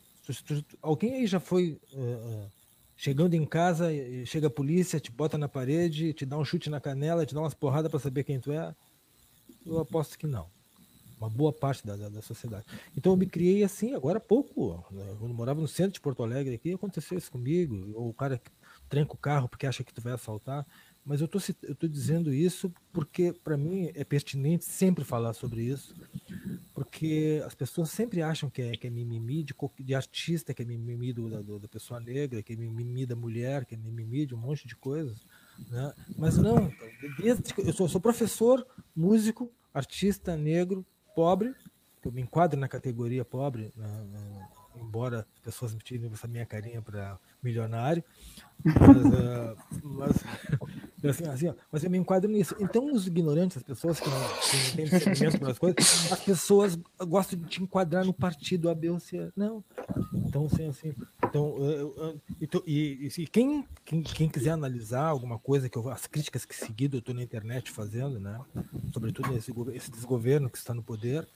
[0.82, 2.52] alguém aí já foi uh,
[2.96, 3.90] chegando em casa,
[4.26, 7.42] chega a polícia, te bota na parede, te dá um chute na canela, te dá
[7.42, 8.76] umas porradas para saber quem tu é?
[9.66, 10.48] Eu aposto que não
[11.24, 12.66] uma boa parte da, da, da, sociedade.
[12.98, 15.16] Então eu me criei assim, agora há pouco, né?
[15.20, 18.42] quando morava no centro de Porto Alegre aqui, aconteceu isso comigo, ou o cara
[18.90, 20.66] tranca o carro porque acha que tu vai assaltar,
[21.06, 25.64] mas eu tô, eu tô dizendo isso porque para mim é pertinente sempre falar sobre
[25.64, 25.96] isso,
[26.74, 30.66] porque as pessoas sempre acham que é, que é mimimi de, de artista, que é
[30.66, 34.34] mimimi do, da, da pessoa negra, que é mimimi da mulher, que é mimimi de
[34.34, 35.26] um monte de coisas,
[35.70, 35.94] né?
[36.18, 36.72] mas não,
[37.20, 41.54] desde que eu sou, sou professor, músico, artista negro, pobre,
[42.04, 46.82] eu me enquadro na categoria pobre, né, embora as pessoas me tirem essa minha carinha
[46.82, 48.04] para milionário,
[48.64, 50.24] mas, uh, mas,
[51.10, 52.56] assim, assim, mas eu me enquadro nisso.
[52.60, 56.80] Então, os ignorantes, as pessoas que não, que não têm discernimento pelas coisas, as pessoas
[57.08, 59.32] gostam de te enquadrar no partido A, B ou C.
[59.36, 59.64] Não.
[60.14, 65.68] Então, assim, assim então, eu, eu, e, e, quem, quem, quem, quiser analisar alguma coisa,
[65.68, 68.40] que eu, as críticas que seguido eu estou na internet fazendo, né,
[68.94, 71.28] sobretudo esse, esse desgoverno que está no poder,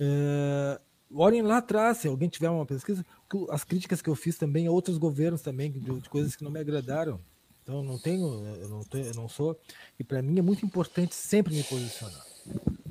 [0.00, 0.80] é,
[1.12, 3.04] olhem lá atrás, se alguém tiver uma pesquisa,
[3.50, 6.50] as críticas que eu fiz também a outros governos também, de, de coisas que não
[6.50, 7.20] me agradaram.
[7.64, 9.58] Então, não tenho, eu não, tenho, eu não sou,
[9.98, 12.24] e para mim é muito importante sempre me posicionar.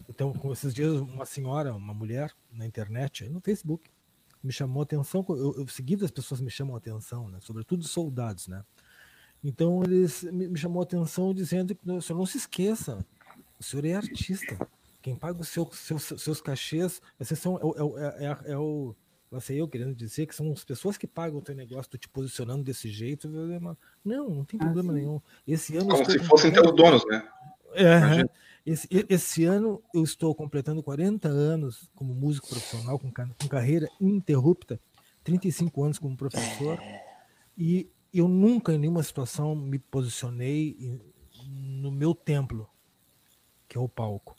[0.09, 3.87] Então, com esses dias, uma senhora, uma mulher na internet, no Facebook,
[4.43, 5.23] me chamou a atenção.
[5.29, 7.37] Eu, eu seguido as pessoas me chamam a atenção, né?
[7.39, 8.63] sobretudo soldados, né?
[9.43, 13.05] Então eles me, chamou a atenção dizendo que o senhor não se esqueça,
[13.59, 14.57] o senhor é artista.
[15.01, 18.95] Quem paga os seu, seu, seus cachês, esses são, é, é, é, é o
[19.33, 21.97] não sei eu querendo dizer que são as pessoas que pagam o teu negócio, tu
[21.97, 23.27] te posicionando desse jeito.
[23.27, 25.21] Não, não tem problema ah, nenhum.
[25.47, 27.27] Esse ano Como se fossem teus donos, né?
[27.73, 28.23] É,
[28.63, 34.79] esse, esse, ano eu estou completando 40 anos como músico profissional, com, com carreira ininterrupta,
[35.23, 36.79] 35 anos como professor,
[37.57, 41.01] e eu nunca em nenhuma situação me posicionei
[41.47, 42.69] no meu templo,
[43.67, 44.35] que é o palco,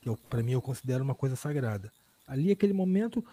[0.00, 1.92] que para mim eu considero uma coisa sagrada.
[2.24, 3.24] Ali, aquele momento,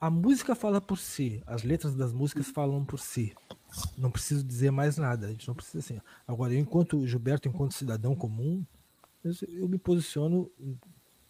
[0.00, 3.34] a música fala por si, as letras das músicas falam por si.
[3.96, 6.00] Não preciso dizer mais nada, a gente não precisa assim.
[6.26, 8.64] Agora, eu, enquanto Gilberto, enquanto cidadão comum,
[9.24, 10.50] eu, eu me posiciono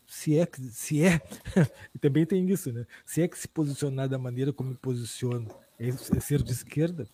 [0.07, 1.21] se é se é
[2.01, 5.47] também tem isso né se é que se posicionar da maneira como me posiciono
[5.79, 7.07] é, é ser de esquerda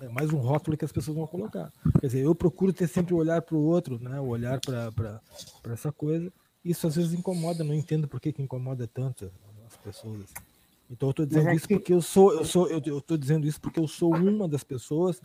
[0.00, 3.14] é mais um rótulo que as pessoas vão colocar quer dizer eu procuro ter sempre
[3.14, 5.22] o olhar para o outro né o olhar para
[5.66, 6.32] essa coisa
[6.64, 9.30] isso às vezes incomoda não entendo por que, que incomoda tanto
[9.64, 10.49] as pessoas assim.
[10.90, 11.74] Então eu estou dizendo é isso que...
[11.74, 15.20] porque eu sou, eu sou, eu estou dizendo isso porque eu sou uma das pessoas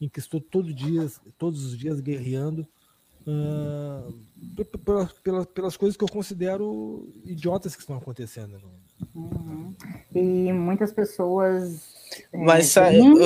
[0.00, 1.06] em que estou todo dia,
[1.38, 2.66] todos os dias guerreando
[3.26, 4.14] uh,
[4.84, 8.60] pelas, pelas, pelas coisas que eu considero idiotas que estão acontecendo.
[9.14, 9.74] Uhum.
[10.14, 11.98] E muitas pessoas
[12.32, 13.16] é, Mas, é, eu,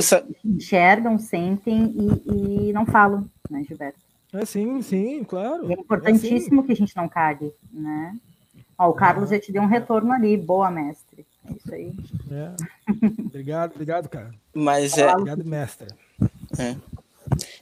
[0.44, 3.98] enxergam, sentem e, e, não falam, né, Gilberto?
[4.32, 5.68] É sim, sim, claro.
[5.68, 8.16] E é importantíssimo é que a gente não cague, né?
[8.78, 11.26] Ó, o Carlos já te deu um retorno ali, boa mestre.
[11.44, 11.92] É isso aí.
[12.30, 12.52] É.
[13.20, 14.34] Obrigado, obrigado, cara.
[14.54, 15.10] Mas é.
[15.10, 15.88] Obrigado, mestre.
[16.58, 16.76] É.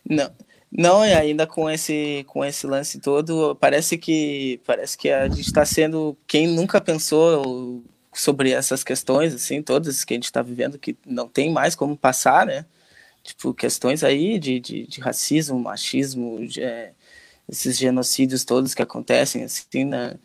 [0.09, 0.31] Não.
[0.73, 5.41] Não, e ainda com esse, com esse lance todo, parece que parece que a gente
[5.41, 10.79] está sendo quem nunca pensou sobre essas questões, assim, todas que a gente está vivendo,
[10.79, 12.67] que não tem mais como passar, né?
[13.23, 16.93] Tipo, questões aí de, de, de racismo, machismo, de, é,
[17.49, 20.17] esses genocídios todos que acontecem, assim, né?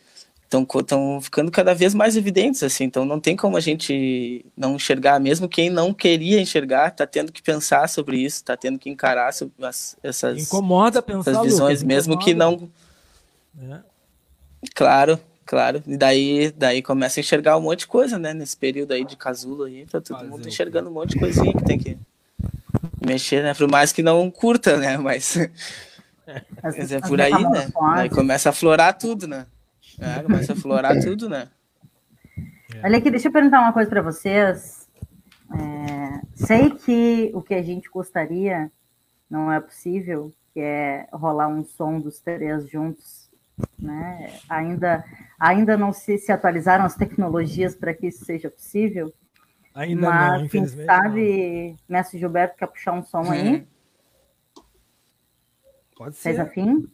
[0.45, 5.19] Estão ficando cada vez mais evidentes, assim, então não tem como a gente não enxergar,
[5.19, 9.29] mesmo quem não queria enxergar, está tendo que pensar sobre isso, está tendo que encarar
[9.29, 12.69] as, essas, incomoda pensar, essas visões, Lucas, mesmo que não...
[13.59, 13.79] É.
[14.73, 18.93] Claro, claro, e daí, daí começa a enxergar um monte de coisa, né, nesse período
[18.93, 21.77] aí de casulo aí, tá todo Fazer mundo enxergando um monte de coisinha que tem
[21.77, 21.97] que
[23.05, 25.37] mexer, né, por mais que não curta, né, mas...
[26.63, 27.69] Mas é por aí, né?
[27.93, 29.45] Aí começa a florar tudo, né?
[29.99, 31.49] É, começa a florar tudo, né?
[32.83, 34.87] Olha aqui, deixa eu perguntar uma coisa para vocês.
[35.51, 38.71] É, sei que o que a gente gostaria
[39.29, 43.29] não é possível, que é rolar um som dos três juntos,
[43.77, 44.33] né?
[44.49, 45.05] Ainda,
[45.39, 49.13] ainda não se, se atualizaram as tecnologias para que isso seja possível.
[49.73, 51.77] Ainda mas, não, quem sabe, não.
[51.87, 53.31] Mestre Gilberto quer puxar um som hum.
[53.31, 53.67] aí?
[55.95, 56.21] Pode ser.
[56.21, 56.89] Vocês afim?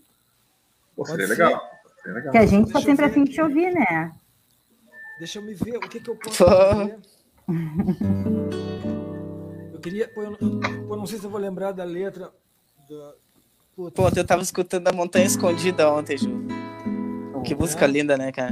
[0.96, 1.62] Pode seria
[2.06, 2.32] legal.
[2.32, 4.14] Que a gente está sempre afim de te ouvir, né?
[5.20, 6.98] Deixa eu me ver o que, que eu posso fazer.
[9.74, 10.08] eu queria.
[10.08, 12.32] Pô, eu, eu, não sei se eu vou lembrar da letra.
[12.90, 13.14] Da...
[13.94, 16.48] Pô, eu tava escutando a Montanha Escondida ontem, Ju.
[17.44, 17.88] Que música é?
[17.88, 18.52] linda, né, cara?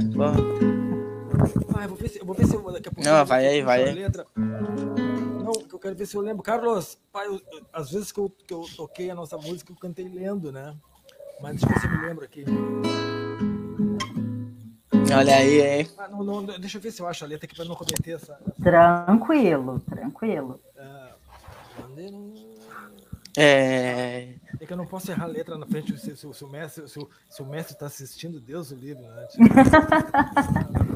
[1.76, 3.08] Ah, eu vou ver se eu, vou ver se eu daqui a pouco.
[3.08, 3.94] Não, vai aí, vai aí.
[3.94, 4.26] Letra.
[4.36, 6.42] Não, que eu quero ver se eu lembro.
[6.42, 7.40] Carlos, pai, eu,
[7.72, 10.76] às vezes que eu, que eu toquei a nossa música, eu cantei lendo, né?
[11.42, 12.44] Mas deixa eu ver se eu me lembro aqui.
[15.16, 15.88] Olha aí, hein?
[15.98, 18.12] Ah, não, não, deixa eu ver se eu acho a letra aqui para não cometer
[18.12, 18.38] essa.
[18.62, 20.60] Tranquilo, tranquilo.
[20.78, 21.12] ah,
[21.80, 22.16] bandeira-
[23.36, 24.34] É.
[24.60, 26.88] É que eu não posso errar a letra na frente se, se- se o mestre
[26.88, 29.26] se, o- se o mestre está assistindo, Deus o livre, né?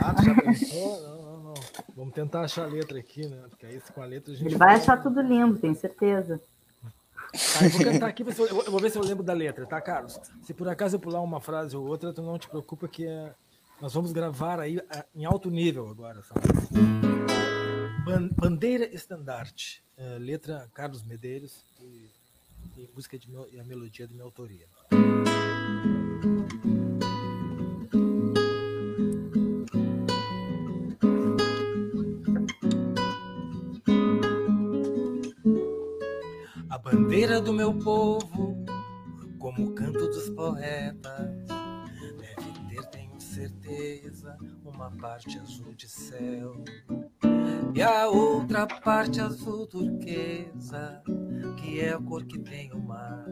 [0.00, 1.54] Não, não, não.
[1.96, 3.36] Vamos tentar achar a letra aqui, né?
[3.48, 4.46] Porque aí com a letra a gente.
[4.48, 6.40] Ele vai achar tudo lindo, tenho certeza.
[7.62, 10.18] Eu vou cantar aqui, eu, eu vou- ver se eu lembro da letra, tá, Carlos?
[10.42, 13.32] Se por acaso eu pular uma frase ou outra, tu não te preocupa que é-
[13.80, 16.40] nós vamos gravar aí ah, em alto nível agora, sabe?
[18.04, 22.10] Ban- Bandeira Estandarte, eh, letra Carlos Medeiros e,
[22.76, 24.66] e música de meu- e a melodia de minha autoria.
[37.10, 38.64] Bandeira do meu povo,
[39.36, 41.28] como o canto dos poetas,
[42.20, 46.54] deve ter, tenho certeza, uma parte azul de céu
[47.74, 51.02] e a outra parte azul turquesa,
[51.56, 53.26] que é a cor que tem o mar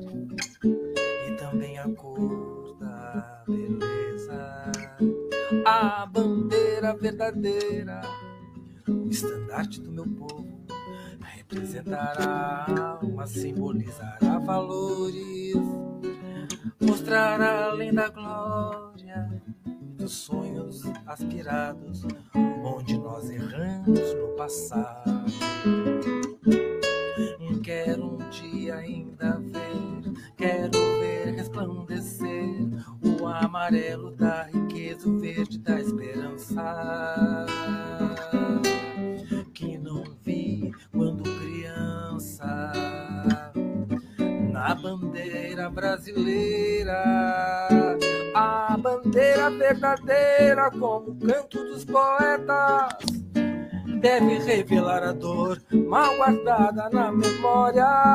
[0.64, 4.72] e também a cor da beleza.
[5.64, 8.00] A bandeira verdadeira,
[8.88, 10.57] o estandarte do meu povo
[11.48, 12.66] representará
[13.00, 15.56] alma, simbolizará valores,
[16.78, 19.42] mostrará além da glória
[19.96, 22.02] dos sonhos aspirados,
[22.62, 25.24] onde nós erramos no passado.
[27.62, 32.56] Quero um dia ainda ver, quero ver resplandecer
[33.02, 37.46] o amarelo da riqueza, o verde da esperança
[44.96, 47.68] bandeira brasileira,
[48.34, 52.96] a bandeira verdadeira como o canto dos poetas
[54.00, 58.14] deve revelar a dor mal guardada na memória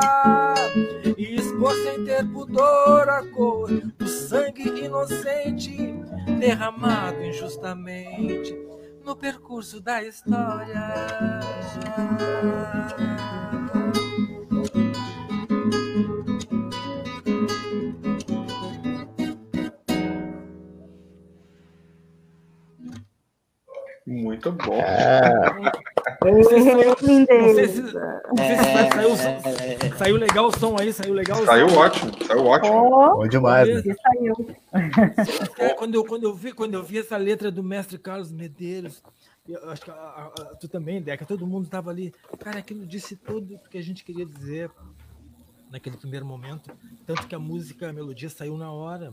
[1.16, 5.94] e expor sem ter pudor a cor do sangue inocente
[6.38, 8.56] derramado injustamente
[9.04, 10.94] no percurso da história.
[24.22, 24.80] Muito bom.
[26.24, 28.22] Não sei se saiu- não sei se- Lindeza.
[28.28, 31.68] não sei se sa- saiu, É, saiu legal o som aí, saiu legal o Saiu
[31.68, 31.76] som.
[31.78, 32.74] ótimo, saiu ótimo.
[32.74, 33.84] Oh, Bom demais.
[33.84, 33.94] né?
[34.02, 34.34] saiu.
[35.58, 39.02] É, quando, eu, quando, eu vi, quando eu vi essa letra do mestre Carlos Medeiros,
[39.48, 42.12] eu acho que a- a- a- tu também, Deca, todo mundo estava ali.
[42.38, 44.70] Cara, aquilo disse tudo o que a gente queria dizer
[45.70, 46.70] naquele primeiro momento.
[47.06, 49.12] Tanto que a música, a melodia saiu na hora.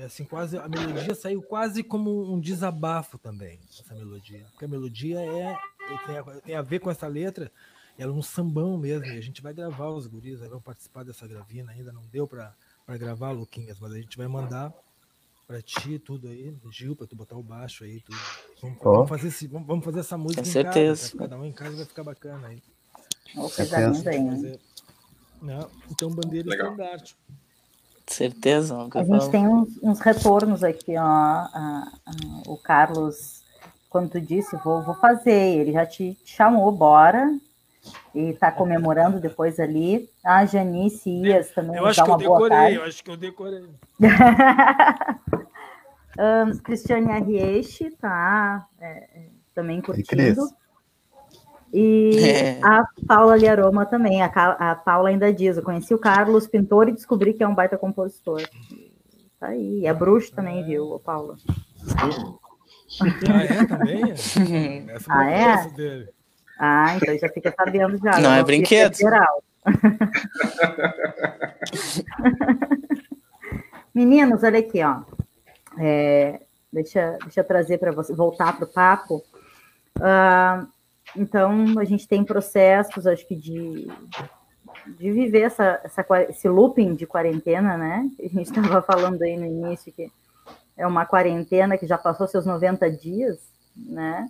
[0.00, 4.46] É assim, quase, a melodia saiu quase como um desabafo também, essa melodia.
[4.50, 5.58] Porque a melodia é,
[6.06, 7.52] tem, a, tem a ver com essa letra,
[7.98, 9.04] ela é um sambão mesmo.
[9.04, 11.92] E a gente vai gravar os guris, aí vão participar dessa gravina ainda.
[11.92, 12.54] Não deu para
[12.96, 14.72] gravar, Luquinhas, mas a gente vai mandar
[15.46, 18.18] para ti tudo aí, Gil, para tu botar o baixo aí, tudo.
[18.62, 18.92] Vamos, Ó.
[18.94, 21.02] vamos fazer, esse, vamos, vamos fazer essa música Com em certeza.
[21.02, 21.12] casa.
[21.12, 21.18] tá?
[21.24, 22.62] Cada um em casa vai ficar bacana aí.
[23.36, 24.30] Oh, hein?
[24.30, 24.60] Fazer-
[25.42, 25.66] né?
[25.90, 26.70] Então, bandeira Legal.
[26.70, 27.16] estandarte.
[28.14, 28.76] Certeza.
[28.94, 31.02] A gente tem uns, uns retornos aqui, ó.
[31.02, 32.12] a- a-
[32.48, 33.42] o Carlos,
[33.88, 37.28] quando tu disse, vou, vou fazer, ele já te chamou, bora.
[38.14, 40.08] E tá comemorando depois ali.
[40.24, 42.74] A Janice Ias também Eu acho que eu decorei, tarde.
[42.76, 43.64] eu acho que eu decorei.
[46.18, 50.06] Ahn, Cristiane Arrieche tá é, é, também Cris.
[50.06, 50.46] curtindo.
[50.46, 50.59] E
[51.72, 52.58] É.
[52.62, 54.20] a Paula Liaroma também.
[54.22, 57.54] A, a Paula ainda diz: Eu conheci o Carlos, pintor, e descobri que é um
[57.54, 58.42] baita compositor.
[59.38, 59.86] Tá aí.
[59.86, 61.36] É bruxo também, viu, ô Paula?
[61.96, 64.10] Ah, é também?
[64.90, 65.68] Essa Ah, é?
[65.70, 66.08] dele.
[66.58, 68.18] Ah, então já fica sabendo já.
[68.20, 68.96] Não é brinquedo.
[68.96, 69.42] Geral.
[73.94, 75.02] Meninos, olha aqui, ó.
[75.78, 76.40] É,
[76.72, 79.22] deixa, deixa eu trazer para você, voltar para o papo.
[80.00, 80.66] Ah,
[81.16, 83.88] então, a gente tem processos, acho que, de,
[84.98, 88.08] de viver essa, essa, esse looping de quarentena, né?
[88.18, 90.10] A gente estava falando aí no início que
[90.76, 93.38] é uma quarentena que já passou seus 90 dias,
[93.76, 94.28] né?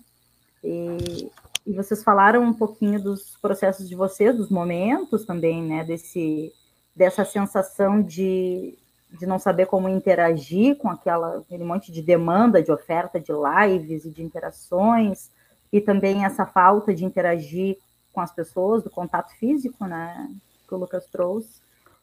[0.64, 1.30] E,
[1.66, 5.84] e vocês falaram um pouquinho dos processos de vocês, dos momentos também, né?
[5.84, 6.52] Desse,
[6.94, 8.76] dessa sensação de,
[9.18, 14.04] de não saber como interagir com aquela, aquele monte de demanda, de oferta de lives
[14.04, 15.30] e de interações,
[15.72, 17.78] e também essa falta de interagir
[18.12, 20.28] com as pessoas, do contato físico, né?
[20.66, 21.60] Que o Lucas trouxe.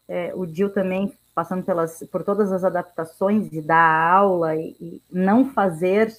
[0.08, 5.02] É, o Dil também passando pelas, por todas as adaptações e dar aula e, e
[5.12, 6.12] não fazer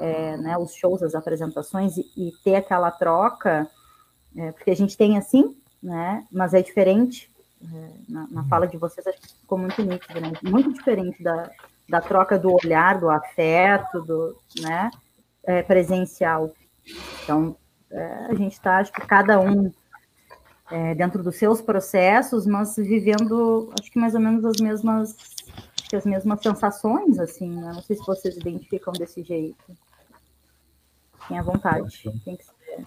[0.00, 3.68] é, né, os shows, as apresentações e, e ter aquela troca,
[4.36, 7.30] é, porque a gente tem assim, né, mas é diferente.
[7.62, 11.50] É, na, na, fala de vocês, acho que ficou muito nítido, né, muito diferente da,
[11.88, 14.90] da troca do olhar, do afeto, do, né,
[15.44, 16.52] é, presencial.
[17.22, 17.56] Então,
[17.90, 19.72] é, a gente está, acho que cada um
[20.70, 25.16] é, dentro dos seus processos, mas vivendo, acho que mais ou menos as mesmas,
[25.92, 27.72] as mesmas sensações, assim, né?
[27.72, 29.64] Não sei se vocês identificam desse jeito.
[31.28, 32.02] Tenha vontade.
[32.24, 32.86] Tem que ser.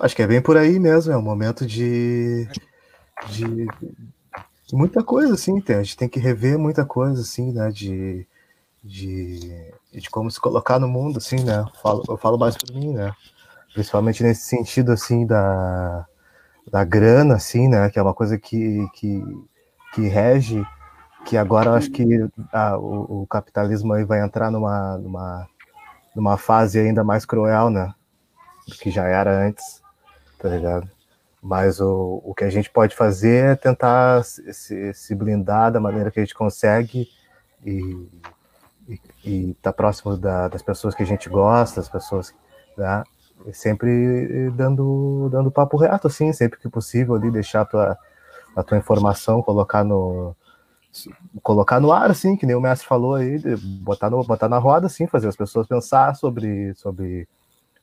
[0.00, 2.46] Acho que é bem por aí mesmo, é um momento de,
[3.30, 3.66] de,
[4.66, 8.26] de muita coisa, assim, tem, a gente tem que rever muita coisa, assim, né, de,
[8.84, 12.72] de, de como se colocar no mundo, assim, né, eu falo, eu falo mais por
[12.74, 13.12] mim, né,
[13.72, 16.06] principalmente nesse sentido, assim, da,
[16.70, 17.88] da grana, assim, né?
[17.90, 19.22] Que é uma coisa que, que,
[19.94, 20.64] que rege,
[21.24, 22.04] que agora eu acho que
[22.52, 25.48] ah, o, o, capitalismo aí vai entrar numa, numa,
[26.14, 27.92] numa fase ainda mais cruel, né?
[28.66, 29.82] Do que já era antes,
[30.38, 30.88] tá ligado?
[31.42, 36.10] Mas o, o que a gente pode fazer é tentar se, se blindar da maneira
[36.10, 37.08] que a gente consegue
[37.64, 38.08] e,
[38.88, 42.34] e, e tá próximo da, das pessoas que a gente gosta, das pessoas,
[42.76, 43.04] né?
[43.52, 47.98] sempre dando, dando papo reto, assim, sempre que possível ali, deixar a tua,
[48.56, 50.34] a tua informação, colocar no
[51.42, 53.38] colocar no ar, assim, que nem o mestre falou aí,
[53.82, 57.28] botar, no, botar na roda, assim, fazer as pessoas pensar sobre, sobre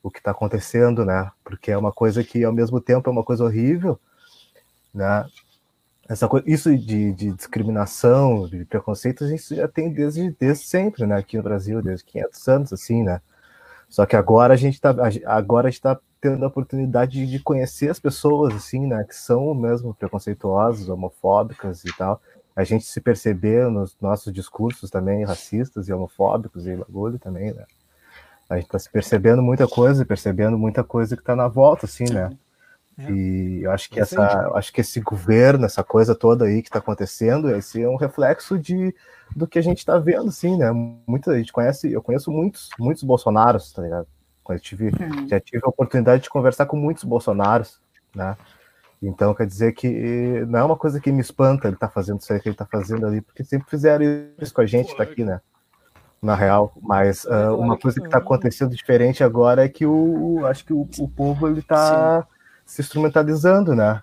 [0.01, 1.31] o que está acontecendo, né?
[1.43, 3.99] Porque é uma coisa que, ao mesmo tempo, é uma coisa horrível,
[4.93, 5.25] né?
[6.07, 11.05] Essa coisa, isso de, de discriminação, de preconceito, a gente já tem desde, desde sempre,
[11.05, 11.15] né?
[11.15, 13.21] Aqui no Brasil, desde 500 anos, assim, né?
[13.89, 14.93] Só que agora a gente está
[15.25, 20.89] agora está tendo a oportunidade de conhecer as pessoas assim, né, que são mesmo preconceituosas,
[20.89, 22.19] homofóbicas e tal.
[22.55, 27.65] A gente se perceber nos nossos discursos também racistas e homofóbicos e bagulho também, né?
[28.49, 32.05] A gente está se percebendo muita coisa, percebendo muita coisa que está na volta, assim,
[32.05, 32.35] né?
[32.97, 33.11] É.
[33.11, 36.69] E eu acho que essa, eu acho que esse governo, essa coisa toda aí que
[36.69, 38.95] está acontecendo, esse é um reflexo de
[39.35, 40.71] do que a gente está vendo, assim, né?
[41.05, 44.07] Muita gente conhece, eu conheço muitos, muitos Bolsonaros, tá ligado?
[44.47, 45.27] Eu tive, uhum.
[45.27, 47.81] já tive a oportunidade de conversar com muitos Bolsonaros,
[48.15, 48.37] né?
[49.01, 52.31] Então quer dizer que não é uma coisa que me espanta ele tá fazendo isso
[52.31, 54.05] aí que ele tá fazendo ali, porque sempre fizeram
[54.39, 55.41] isso com a gente, tá aqui, né?
[56.21, 60.63] Na real, mas uh, uma coisa que está acontecendo diferente agora é que o, acho
[60.65, 62.34] que o, o povo ele tá Sim
[62.65, 64.01] se instrumentalizando, né?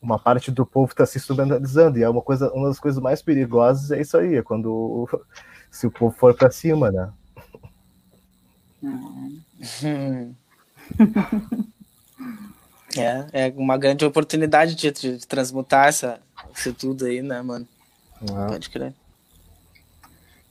[0.00, 3.22] Uma parte do povo está se instrumentalizando e é uma coisa, uma das coisas mais
[3.22, 5.08] perigosas é isso aí, é quando
[5.70, 7.12] se o povo for para cima, né?
[12.94, 16.20] É, é uma grande oportunidade de, de transmutar essa,
[16.54, 17.66] isso tudo aí, né, mano?
[18.20, 18.46] É.
[18.48, 18.92] Pode crer.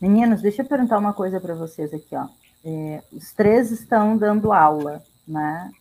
[0.01, 2.27] Meninos, deixa eu perguntar uma coisa para vocês aqui, ó.
[2.65, 5.71] É, os três estão dando aula, né?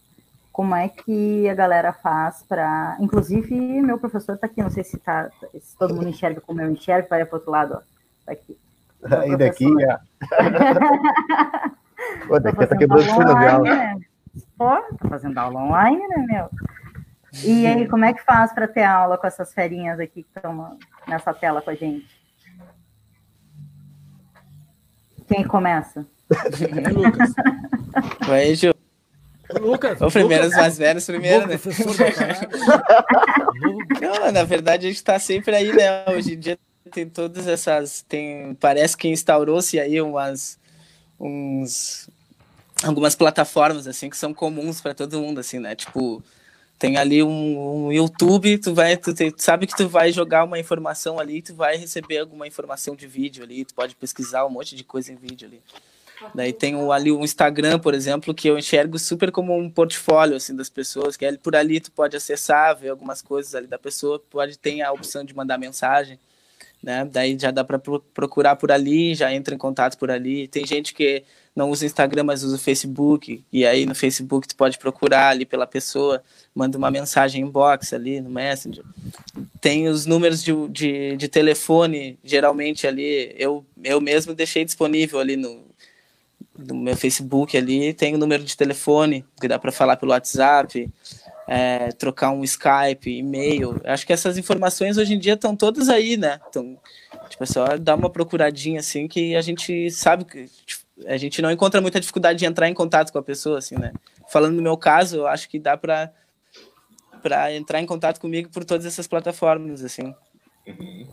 [0.60, 2.94] Como é que a galera faz para.
[3.00, 6.70] Inclusive, meu professor está aqui, não sei se, tá, se todo mundo enxerga como eu
[6.70, 7.80] enxergo, vai para o outro lado, ó.
[8.26, 8.58] Tá aqui.
[9.22, 9.98] Aí daqui, ó.
[12.28, 13.74] Pô, daqui tá quebrando a aula.
[13.74, 14.00] Né?
[14.58, 16.50] Pô, tá fazendo aula online, né, meu?
[17.42, 20.76] E aí, como é que faz para ter aula com essas ferinhas aqui que estão
[21.08, 22.20] nessa tela com a gente?
[25.26, 26.06] Quem começa?
[26.92, 27.32] Lucas.
[28.26, 28.74] Vai, Ju.
[29.58, 30.00] Lucas.
[30.00, 31.58] O primeiro, os mais velhos primeiro, né?
[34.00, 36.04] Não, na verdade, a gente tá sempre aí, né?
[36.08, 36.58] Hoje em dia
[36.90, 38.02] tem todas essas.
[38.02, 40.58] Tem, parece que instaurou-se aí umas.
[41.18, 42.08] Uns,
[42.82, 46.22] algumas plataformas assim que são comuns para todo mundo assim né tipo
[46.78, 50.44] tem ali um, um, YouTube tu vai tu, te, tu, sabe que tu vai jogar
[50.44, 54.50] uma informação ali tu vai receber alguma informação de vídeo ali tu pode pesquisar um
[54.50, 55.62] monte de coisa em vídeo ali
[56.34, 60.36] Daí tem o, ali o Instagram, por exemplo, que eu enxergo super como um portfólio
[60.36, 63.78] assim das pessoas, que é por ali tu pode acessar, ver algumas coisas ali da
[63.78, 66.18] pessoa, pode ter a opção de mandar mensagem,
[66.82, 67.08] né?
[67.10, 70.48] Daí já dá para procurar por ali, já entra em contato por ali.
[70.48, 71.22] Tem gente que
[71.54, 75.44] não usa Instagram, mas usa o Facebook, e aí no Facebook tu pode procurar ali
[75.44, 76.22] pela pessoa,
[76.54, 78.84] manda uma mensagem inbox ali no Messenger.
[79.60, 85.36] Tem os números de, de, de telefone, geralmente ali, eu, eu mesmo deixei disponível ali
[85.36, 85.69] no,
[86.60, 90.88] do meu Facebook ali, tem o número de telefone, que dá para falar pelo WhatsApp,
[91.48, 93.80] é, trocar um Skype, e-mail.
[93.84, 96.40] Acho que essas informações hoje em dia estão todas aí, né?
[96.48, 96.78] Então,
[97.28, 101.40] tipo, é só dar uma procuradinha assim que a gente sabe que tipo, a gente
[101.42, 103.92] não encontra muita dificuldade de entrar em contato com a pessoa, assim, né?
[104.28, 106.12] Falando no meu caso, eu acho que dá para
[107.22, 110.14] para entrar em contato comigo por todas essas plataformas, assim.
[110.66, 111.06] Uhum.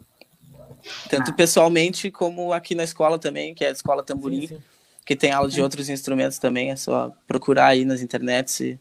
[1.10, 4.64] Tanto pessoalmente como aqui na escola também, que é a Escola Tamborim, Sim, sim.
[5.08, 6.70] Que tem aula de outros instrumentos também.
[6.70, 8.78] É só procurar aí nas internets e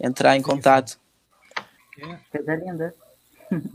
[0.00, 0.98] entrar em contato.
[2.32, 2.92] Coisa linda.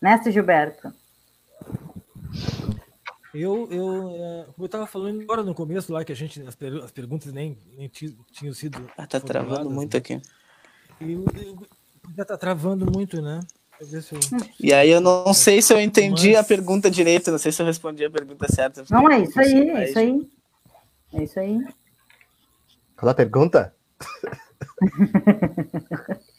[0.00, 0.92] Mestre Gilberto.
[3.34, 6.54] Eu, eu, é, como eu estava falando agora no começo lá, que a gente, as,
[6.54, 8.88] per- as perguntas nem, nem ti- tinham sido.
[8.96, 9.98] Ah, tá travando muito né?
[9.98, 10.22] aqui.
[11.00, 11.66] Eu, eu,
[12.16, 13.40] já tá travando muito, né?
[14.60, 17.60] E aí eu não sei se eu entendi Mas- a pergunta direito, não sei se
[17.60, 18.84] eu respondi a pergunta certa.
[18.90, 20.30] Não, é isso aí, é Aí, isso aí.
[21.12, 21.58] É isso aí.
[22.96, 23.74] Qual a pergunta?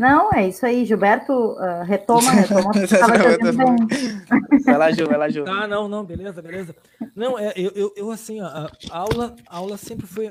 [0.00, 0.86] Não, é isso aí.
[0.86, 2.72] Gilberto, ah, retoma, retoma.
[3.52, 4.62] bem.
[4.64, 5.44] Vai lá, Ju, vai lá, Ju.
[5.46, 6.74] Ah, não, não, beleza, beleza.
[7.14, 10.30] Não, é, eu, eu, eu, assim, a, a aula, a aula sempre foi, é,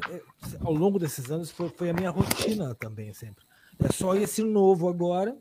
[0.62, 3.46] ao longo desses anos, foi, foi a minha rotina também, sempre.
[3.78, 5.38] É só esse novo agora,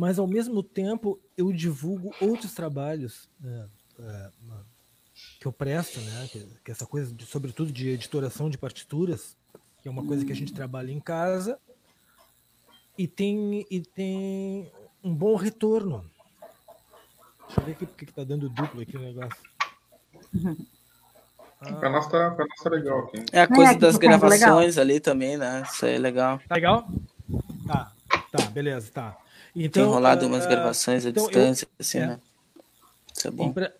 [0.00, 4.30] mas ao mesmo tempo eu divulgo outros trabalhos né, é,
[5.38, 6.26] que eu presto, né?
[6.32, 9.36] Que, que essa coisa, de, sobretudo de editoração de partituras,
[9.82, 11.58] que é uma coisa que a gente trabalha em casa
[12.96, 14.72] e tem, e tem
[15.04, 16.10] um bom retorno.
[17.46, 19.42] Deixa eu ver aqui porque que tá dando duplo aqui o negócio.
[21.78, 23.22] Pra nós tá, pra nós tá legal aqui.
[23.34, 24.38] É a coisa aqui das ficando legal.
[24.38, 25.62] gravações ali também, né?
[25.70, 26.40] Isso aí é legal.
[26.48, 26.88] Tá legal?
[27.66, 27.92] Tá,
[28.32, 29.18] tá, beleza, tá.
[29.54, 32.06] Então, Tem rolado ah, umas gravações à então eu- distância, assim, é.
[32.06, 32.20] né?
[33.16, 33.52] Isso é bom.
[33.52, 33.72] pra-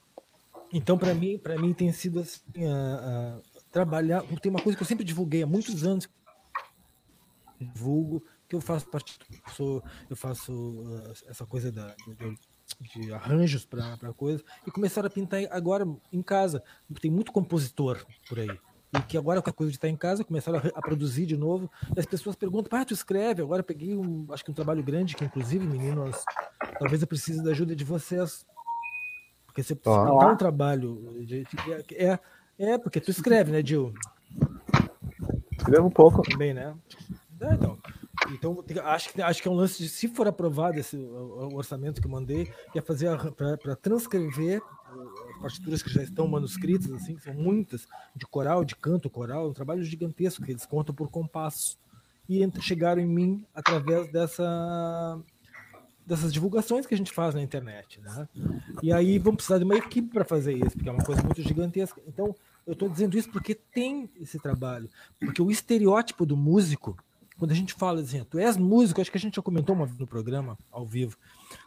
[0.72, 4.22] então, para mim, para mim tem sido assim, ah, ah, trabalhar.
[4.40, 6.08] Tem uma coisa que eu sempre divulguei há muitos anos.
[7.60, 9.18] Divulgo que eu faço parte,
[9.54, 15.10] sou, eu faço ah, essa coisa da, de, de arranjos para coisa e começaram a
[15.10, 16.62] pintar agora em casa.
[17.00, 18.58] Tem muito compositor por aí.
[18.92, 21.36] E que agora com a coisa de estar em casa começaram a, a produzir de
[21.36, 21.70] novo.
[21.96, 25.14] As pessoas perguntam: "Ah, tu escreve?" Agora eu peguei um, acho que um trabalho grande
[25.14, 26.24] que inclusive, meninos,
[26.78, 28.44] talvez eu precise da ajuda de vocês
[29.50, 30.06] porque você Ó.
[30.06, 31.24] montar um trabalho.
[31.26, 32.18] de- de- é,
[32.58, 33.92] é, porque tu escreve, né, Gil?
[35.58, 36.22] Escreva um pouco.
[36.22, 36.74] Também, né?
[37.40, 37.78] É, então.
[38.32, 42.00] Então, acho que, acho que é um lance de, se for aprovado esse, o, orçamento
[42.00, 44.62] que eu mandei, é fazer para transcrever
[45.32, 49.52] as partituras que já estão manuscritas, assim, são muitas, de coral, de canto coral, um
[49.52, 51.78] trabalho gigantesco, que eles contam por compasso.
[52.28, 55.20] E chegaram em mim através dessa
[56.06, 58.28] dessas divulgações que a gente faz na internet, né?
[58.82, 61.40] E aí vamos precisar de uma equipe para fazer isso, porque é uma coisa muito
[61.40, 62.02] gigantesca.
[62.06, 62.34] Então,
[62.66, 66.96] eu estou dizendo isso porque tem esse trabalho, porque o estereótipo do músico,
[67.38, 69.86] quando a gente fala assim, tu és músico, acho que a gente já comentou uma
[69.86, 71.16] vez no programa ao vivo.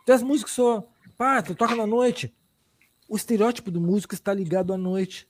[0.05, 0.85] Tu és músico só,
[1.17, 2.33] pá, tu toca na noite.
[3.13, 5.27] O estereótipo do músico está ligado à noite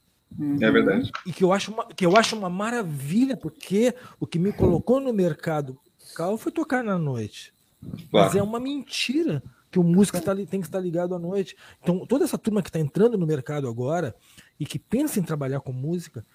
[0.61, 1.11] É verdade.
[1.25, 5.01] e que eu acho uma, que eu acho uma maravilha, porque o que me colocou
[5.01, 7.53] no mercado musical foi tocar na noite.
[7.81, 8.37] Mas Claro.
[8.37, 11.57] é uma mentira que o músico tá tem que estar ligado à noite.
[11.81, 14.15] Então, toda essa turma que está entrando no mercado agora
[14.57, 16.25] e que pensa em trabalhar com música,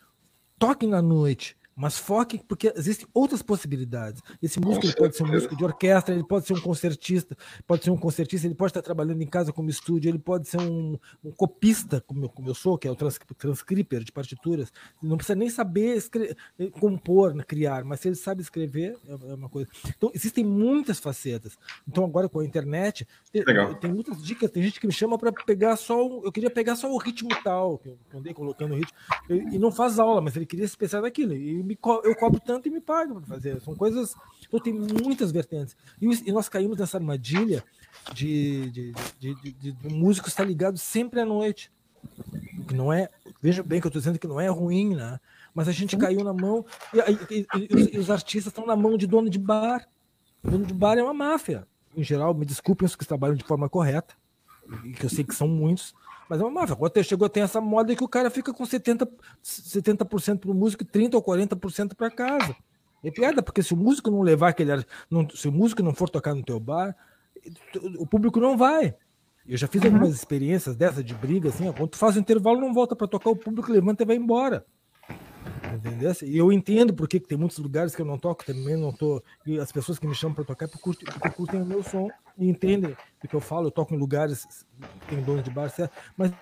[0.58, 4.20] toquem na noite, mas foquem, porque existem outras possibilidades.
[4.42, 7.84] Esse músico ele pode ser um músico de orquestra, ele pode ser um concertista, pode
[7.84, 10.98] ser um concertista, ele pode estar trabalhando em casa como estúdio, ele pode ser um,
[11.24, 14.72] um copista, como eu, como eu sou, que é o trans, transcriper de partituras.
[15.02, 16.36] Não precisa nem saber escre-
[16.72, 19.68] compor, né, criar, mas se ele sabe escrever, é é uma coisa.
[19.96, 21.56] Então, existem muitas facetas.
[21.86, 23.74] Então, agora com a internet, tem, Legal.
[23.76, 24.50] tem muitas dicas.
[24.50, 26.04] Tem gente que me chama para pegar só.
[26.04, 28.96] o- Eu queria pegar só o ritmo tal, que eu andei colocando o ritmo,
[29.28, 31.34] e, e não faz aula, mas ele queria se especializar naquilo.
[31.34, 33.60] E co- eu cobro tanto e me pagam para fazer.
[33.60, 34.14] São coisas.
[34.46, 35.76] Então, tem muitas vertentes.
[36.00, 37.62] E, nós caímos nessa armadilha
[38.14, 41.70] de, de, de, de, de- músico estar ligado sempre à noite.
[42.66, 43.08] Que não é.
[43.42, 45.18] Veja bem que eu estou dizendo que não é ruim, né?
[45.54, 46.64] Mas a gente caiu na mão.
[46.92, 46.98] E,
[47.34, 49.86] e- e- os, e os artistas estão na mão de dono de bar.
[50.42, 51.66] Dono de bar é uma máfia.
[51.96, 54.14] Em geral, me desculpem os que trabalham de forma correta,
[54.96, 55.94] que eu sei que são muitos,
[56.28, 56.74] mas é uma máfia.
[56.74, 59.08] Agora chegou a ter essa moda que o cara fica com 70%,
[59.42, 62.54] 70 para o músico e 30% ou 40% para casa.
[63.02, 64.72] É piada, porque se o músico não levar aquele.
[64.72, 66.96] ar- Não, se o músico não for tocar no teu bar,
[67.98, 68.94] o público não vai.
[69.46, 72.60] Eu já fiz algumas experiências dessa de briga, assim, ó, quando tu faz o intervalo,
[72.60, 74.66] não volta para tocar, o público levanta e vai embora.
[75.74, 76.12] Entendeu?
[76.22, 79.22] E eu entendo porque que tem muitos lugares que eu não toco, também não tô.
[79.46, 82.48] E as pessoas que me chamam para tocar porque curtem, curtem o meu som e
[82.48, 83.68] entendem o que eu falo.
[83.68, 84.46] Eu toco em lugares
[85.08, 85.92] tem dono de bar, certo?
[86.16, 86.32] mas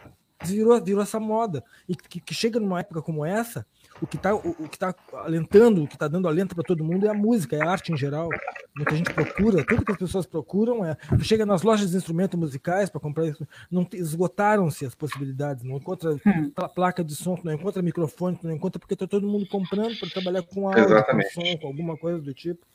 [0.45, 1.65] virou, virou essa moda.
[1.89, 3.67] E que, que chega numa época como essa,
[4.01, 6.85] o que está o, o que tá alentando, o que está dando alento para todo
[6.85, 8.29] mundo é a música, é a arte em geral.
[8.77, 10.97] Muita gente procura, tudo que as pessoas procuram é.
[11.23, 16.15] Chega nas lojas de instrumentos musicais para comprar isso, não esgotaram-se as possibilidades, não encontra
[16.55, 20.11] pla- placa de som, não encontra microfone, não encontra porque está todo mundo comprando para
[20.11, 21.33] trabalhar com áudio, com Exatamente.
[21.33, 22.67] som, com alguma coisa do tipo.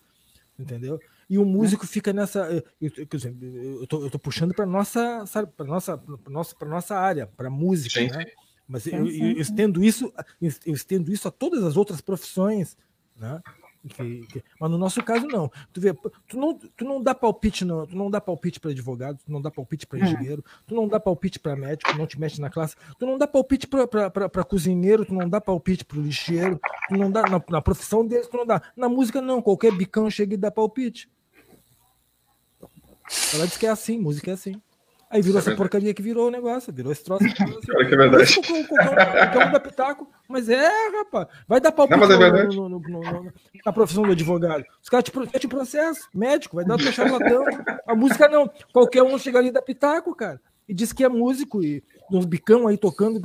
[0.57, 0.99] entendeu?
[1.31, 2.39] E o músico fica nessa.
[2.51, 3.07] Eu, eu,
[3.79, 5.23] eu, tô, eu tô puxando para nossa,
[5.55, 8.25] para nossa, pra nossa, para nossa área, para música, Sim, né?
[8.25, 8.31] sim.
[8.67, 10.11] Mas Sim, eu, eu estendo isso,
[10.65, 12.75] eu estendo isso a todas as outras profissões,
[13.15, 13.41] né?
[13.95, 15.49] Que- que- mas no nosso caso não.
[15.71, 15.93] Tu vê,
[16.27, 19.41] tu não, tu não dá palpite não, tu não dá palpite para advogado, tu não
[19.41, 20.03] dá palpite para Hum.
[20.03, 23.25] engenheiro, tu não dá palpite para médico, não te mexe na classe, tu não dá
[23.25, 28.05] palpite para cozinheiro, tu não dá palpite para lixeiro, tu não dá na, na profissão
[28.05, 28.61] deles, tu não dá.
[28.75, 31.09] Na música não, qualquer bicão chega e dá palpite.
[33.33, 34.61] Ela diz que é assim, música é assim.
[35.09, 35.57] Aí virou É essa verdade.
[35.57, 37.25] porcaria que virou o negócio, virou esse troço.
[37.75, 38.33] Olha que é verdade.
[38.33, 41.27] Qualquer um- um dá pitaco, mas é, rapaz.
[41.45, 43.33] Vai dar palpite Não, mas é no- no- no-
[43.65, 44.63] na profissão do advogado.
[44.81, 47.43] Os caras te, te processam, médico, vai dar tua charlatão.
[47.85, 48.49] A música não.
[48.71, 50.39] Qualquer um chega ali e dá pitaco, cara.
[50.65, 53.19] E diz que é músico, e uns bicão aí tocando.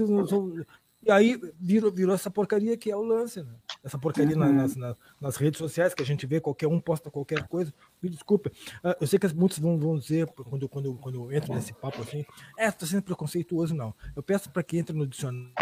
[1.07, 3.55] E aí virou, virou essa porcaria que é o lance, né?
[3.85, 7.09] Essa porcaria na- nas, na- nas redes sociais que a gente vê, qualquer um posta
[7.11, 7.73] qualquer coisa.
[8.03, 8.51] Me desculpe.
[8.83, 11.73] Ah, Eu sei que muitos vão, vão dizer, quando, eu- quando, quando eu entro nesse
[11.73, 12.25] papo assim,
[12.59, 13.95] é, tô sendo preconceituoso, não.
[14.17, 15.53] Eu peço para que entre no dicionário,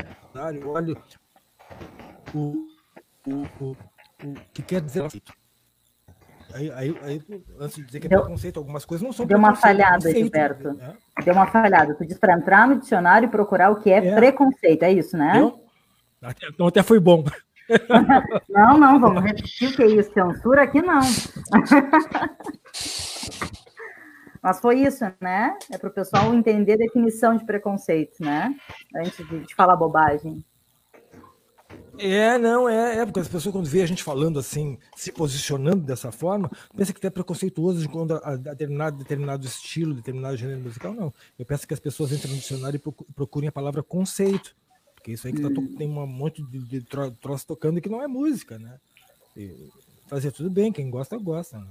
[0.69, 0.97] olhe
[2.35, 2.67] o,
[3.27, 5.03] o, o, o que quer dizer.
[6.55, 7.21] Aí, aí, aí,
[7.59, 10.09] antes de dizer que é Deu- preconceito, algumas coisas não são deu uma é falhada,
[10.11, 10.73] Gilberto.
[10.75, 10.95] né?
[11.25, 11.95] Deu uma falhada.
[11.97, 14.15] Tu diz para entrar no dicionário e procurar o que é, É.
[14.15, 15.33] preconceito, é isso, né?
[15.33, 15.61] Deu?
[16.23, 17.25] Até, então até foi bom.
[18.49, 20.13] Não, não, vamos repetir o que é isso.
[20.13, 21.01] Censura aqui não.
[24.43, 25.57] Mas foi isso, né?
[25.73, 28.55] É para o pessoal entender a definição de preconceito, né?
[28.95, 30.45] Antes de, de falar bobagem.
[31.99, 35.83] É, não, é, é, porque as pessoas quando vê a gente falando assim, se posicionando
[35.83, 40.93] dessa forma, pensa que é preconceituoso quando a, a determinado, determinado estilo, determinado gênero musical,
[40.93, 41.13] não.
[41.39, 44.57] Eu peço que as pessoas entrem no dicionário e procu- procurem a palavra conceito,
[44.95, 48.03] porque isso aí que tá tem um monte de, de tro- troço tocando que não
[48.03, 48.79] é música, né?
[49.37, 49.71] E
[50.07, 51.59] fazer tudo bem, quem gosta, gosta.
[51.59, 51.67] né?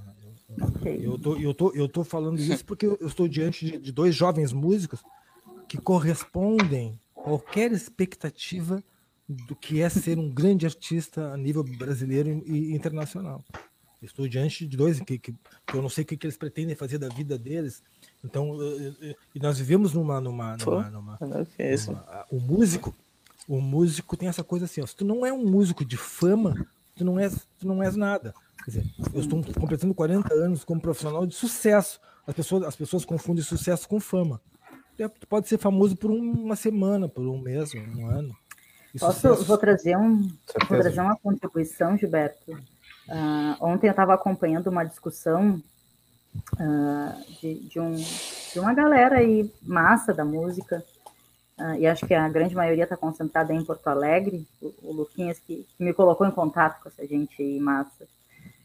[1.00, 4.14] Eu tô, eu, tô, eu tô falando isso porque eu estou diante de, de dois
[4.14, 5.00] jovens músicos
[5.68, 8.82] que correspondem qualquer expectativa
[9.28, 13.42] do que é ser um grande artista a nível brasileiro e internacional.
[14.02, 15.32] Estou diante de dois que, que,
[15.66, 17.82] que eu não sei o que, que eles pretendem fazer da vida deles.
[18.22, 18.58] Então,
[19.34, 20.20] e nós vivemos numa.
[20.20, 20.56] numa,
[20.90, 21.16] numa, numa
[21.56, 21.90] que é isso?
[21.92, 22.94] uma- o músico,
[23.48, 26.54] o músico tem essa coisa assim, ó, se tu não é um músico de fama,
[26.94, 28.34] tu não és, tu não és nada.
[28.62, 31.98] Quer dizer, eu estou completando 40 anos como profissional de sucesso.
[32.26, 34.38] As pessoas, as pessoas confundem sucesso com fama.
[34.98, 38.36] É, Tu pode ser famoso por uma semana, por um mês, um ano.
[38.98, 40.28] Posso, vou trazer um,
[40.68, 42.56] Vou trazer uma contribuição, Gilberto.
[43.08, 45.60] Ah, ontem eu estava acompanhando uma discussão
[46.58, 50.84] ah, de, de, um, de uma galera aí, massa da música,
[51.58, 55.38] ah, e acho que a grande maioria está concentrada em Porto Alegre, o, o Luquinhas
[55.38, 58.06] que, que me colocou em contato com essa gente aí, massa.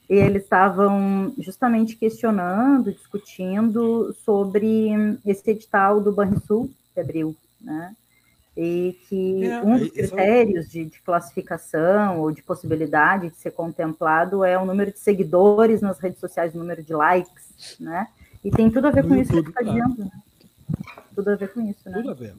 [0.09, 4.89] E eles estavam justamente questionando, discutindo sobre
[5.23, 7.95] esse edital do Banrisul, que abriu, né?
[8.61, 13.37] E que É, um dos é o- critérios de, de classificação ou de possibilidade de
[13.37, 18.07] ser contemplado é o número de seguidores nas redes sociais, o número de likes, né?
[18.43, 20.03] E tem tudo a ver No com isso que YouTube, você está dizendo.
[20.03, 20.11] né?
[21.15, 21.93] Tudo a ver com isso, né?
[21.93, 22.35] Tudo a ver.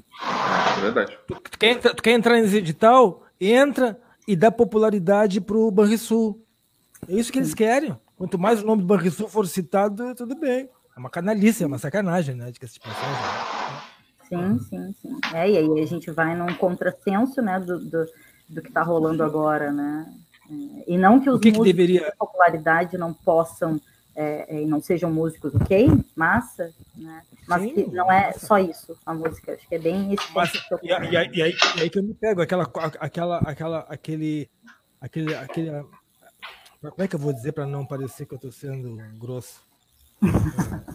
[0.76, 1.18] É verdade.
[1.26, 3.22] Tu, tu quer, entra- tu quer entrar nesse edital?
[3.40, 3.98] Entra
[4.28, 6.44] e dá popularidade pro Banrisul.
[7.08, 7.96] É isso que eles querem.
[8.18, 10.68] Quanto mais o nome do Banrisul for citado, tudo bem.
[10.94, 12.50] É uma canalice, é uma sacanagem, né?
[12.50, 13.59] De que esse passagem.
[14.30, 15.20] Sim, sim, sim.
[15.34, 18.06] É, e aí a gente vai num contrassenso, né, do, do,
[18.48, 20.06] do que está rolando agora, né?
[20.48, 23.80] É, E não que os que que músicos deveria- de popularidade não possam
[24.14, 25.88] é, é, e não sejam músicos, ok?
[26.16, 27.22] Massa, né?
[27.46, 28.46] Mas Sim, que não é massa.
[28.46, 29.52] só isso, a música.
[29.54, 31.90] Acho que é bem esse Mas, que e, aí- e aí, e aí- e aí
[31.90, 32.64] que eu me pego, aquela,
[33.00, 34.48] aquela, aquela, aquele,
[35.00, 35.70] aquele, aquele,
[36.80, 39.60] como é que eu vou dizer para não parecer que eu estou sendo grosso?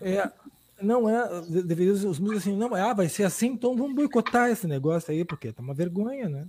[0.00, 0.30] É,
[0.80, 3.94] não é, de- deveria os os músicos assim, não, ah, vai ser assim, então vamos
[3.94, 6.46] boicotar esse negócio aí, porque tá uma vergonha, né?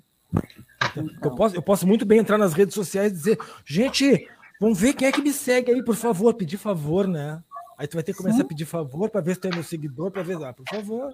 [0.95, 4.27] Então, eu, posso, eu posso muito bem entrar nas redes sociais e dizer, gente,
[4.59, 7.41] vamos ver quem é que me segue aí, por favor, pedir favor, né?
[7.77, 9.63] Aí tu vai ter que começar a pedir favor para ver se tu é meu
[9.63, 11.13] seguidor, para ver, ah, por favor,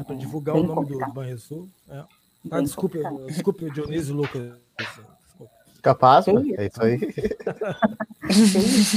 [0.00, 1.12] É, para divulgar o nome do complicado.
[1.12, 1.68] Banrisul.
[1.88, 1.98] É.
[1.98, 2.06] Ah,
[2.44, 3.26] Bem desculpe, complicado.
[3.28, 4.52] desculpe Dionísio Lucas.
[4.78, 5.52] Desculpa.
[5.80, 6.60] Capaz, mas isso?
[6.60, 6.98] é isso aí.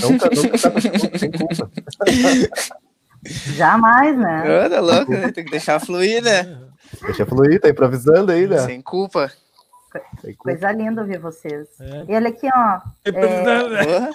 [0.10, 1.72] nunca, nunca tá sem culpa.
[3.26, 4.70] Jamais, né?
[4.70, 5.32] Tá louco, né?
[5.32, 6.62] Tem que deixar fluir, né?
[7.02, 8.60] Deixa fluir, tá improvisando aí, né?
[8.60, 9.30] Sem culpa.
[10.22, 10.44] Sem culpa.
[10.52, 11.68] Coisa linda ouvir vocês.
[11.80, 12.06] É.
[12.08, 12.80] E olha aqui, ó.
[13.12, 14.10] Porra.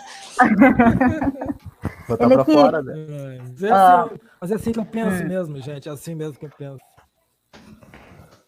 [2.09, 2.93] Botar Ele pra aqui- fora, né?
[2.97, 4.03] É, mas é Ah.
[4.05, 5.29] assim, mas é assim que eu penso Hum.
[5.29, 5.89] mesmo, gente.
[5.89, 6.81] É assim mesmo que eu penso.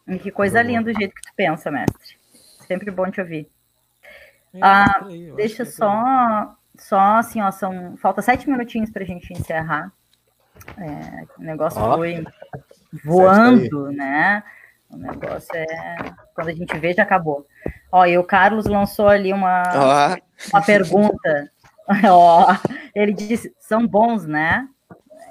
[0.08, 2.16] E Que coisa linda o jeito que tu pensa, mestre.
[2.66, 3.48] Sempre bom te ouvir.
[4.54, 9.02] É, Ah, por aí, Deixa é só, só assim, ó, são, falta sete minutinhos para
[9.02, 9.90] a gente encerrar.
[10.78, 11.96] É, o negócio Ó.
[11.96, 12.24] foi
[13.04, 14.42] voando, né?
[14.90, 15.66] O negócio é.
[16.34, 17.46] Quando a gente vê, já acabou.
[17.90, 20.16] Ó, e o Carlos lançou ali uma, Ó,
[20.52, 21.50] uma pergunta.
[22.10, 22.56] Ó,
[22.94, 24.68] ele disse: são bons, né?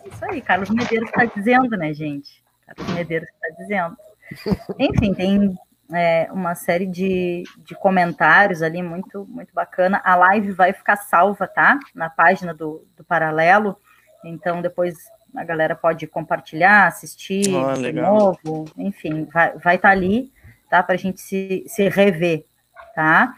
[0.03, 2.43] É isso aí, Carlos Medeiros está dizendo, né, gente?
[2.65, 3.97] Carlos Medeiros está dizendo.
[4.79, 5.55] Enfim, tem
[5.93, 10.01] é, uma série de, de comentários ali muito, muito bacana.
[10.03, 11.77] A live vai ficar salva, tá?
[11.93, 13.77] Na página do, do Paralelo.
[14.23, 14.95] Então, depois
[15.35, 18.37] a galera pode compartilhar, assistir Ah, de legal.
[18.43, 18.65] novo.
[18.77, 20.31] Enfim, vai estar vai tá ali,
[20.69, 20.81] tá?
[20.83, 22.45] Para a gente se, se rever,
[22.95, 23.33] tá?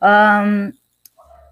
[0.00, 0.70] Ahn,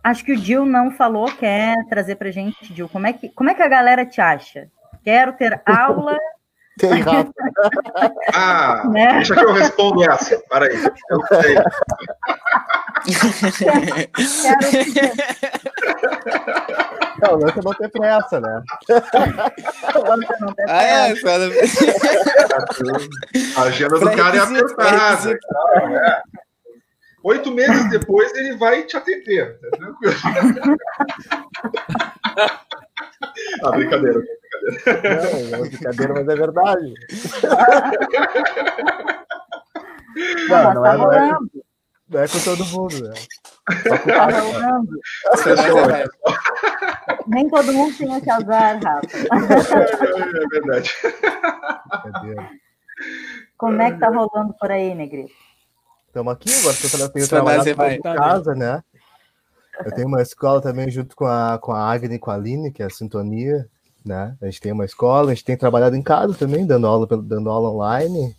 [0.02, 3.50] acho que o Dil não falou, quer trazer pra gente, Dil, como é que, como
[3.50, 4.68] é que a galera te acha?
[5.04, 6.16] Quero ter aula,
[6.78, 7.32] Tem Rafa.
[8.34, 9.12] Ah, né?
[9.14, 10.38] deixa que eu respondo essa.
[10.48, 10.76] Peraí.
[11.10, 11.54] Eu sei.
[14.42, 14.86] Quero ter
[17.20, 18.62] Não, o lance é não ter pressa, né?
[19.94, 21.46] aula, não ter ah, é, pressa.
[23.58, 25.32] A agenda do cara é apertada.
[25.32, 26.22] é.
[27.24, 29.58] Oito meses depois ele vai te atender.
[29.58, 30.14] Tá tranquilo.
[33.64, 34.20] ah, brincadeira.
[34.20, 36.94] Não, é brincadeira, mas é verdade.
[40.48, 41.38] Não, Não, mas não tá é, não, é,
[42.08, 43.14] não é com todo mundo, né?
[44.06, 44.98] tá rolando.
[47.26, 49.06] Nem todo mundo tem esse azar, Rafa.
[50.36, 50.90] É verdade.
[53.56, 55.32] Como é que tá rolando por aí, Negrito?
[56.06, 58.82] Estamos aqui, agora estou tra- tenho trabalhado em casa, né?
[59.84, 62.72] Eu tenho uma escola também junto com a, com a Agni e com a Aline,
[62.72, 63.68] que é a Sintonia,
[64.04, 64.36] né?
[64.42, 67.50] A gente tem uma escola, a gente tem trabalhado em casa também, dando aula, dando
[67.50, 68.34] aula online.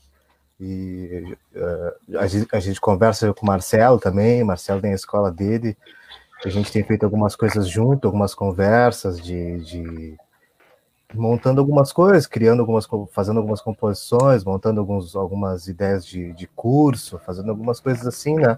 [0.60, 4.95] E eh, a, gente, a gente conversa com o Marcelo também, o Marcelo tem a
[4.95, 5.78] escola dele.
[6.43, 10.18] A gente tem feito algumas coisas junto, algumas conversas de, de
[11.14, 17.20] montando algumas coisas, criando algumas, fazendo algumas composições, montando alguns, algumas ideias de, de curso,
[17.20, 18.57] fazendo algumas coisas assim, né?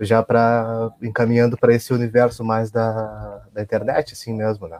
[0.00, 4.78] Já para encaminhando para esse universo mais da, da internet, assim mesmo, né?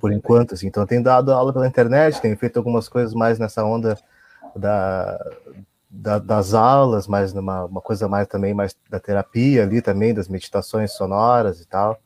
[0.00, 0.66] Por enquanto, assim.
[0.66, 3.96] Então, tenho dado aula pela internet, tenho feito algumas coisas mais nessa onda
[4.56, 5.18] da,
[5.88, 10.28] da- das aulas, mais numa uma coisa mais também mais da terapia ali também, das
[10.28, 11.98] meditações sonoras e tal.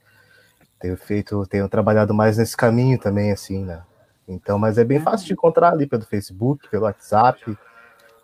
[0.81, 3.83] Tenho feito, tenho trabalhado mais nesse caminho também, assim, né?
[4.29, 7.57] Então, mas é bem fácil de encontrar ali pelo Facebook, pelo WhatsApp,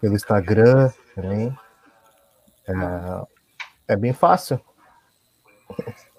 [0.01, 1.55] pelo Instagram também.
[2.67, 4.61] É, é bem fácil.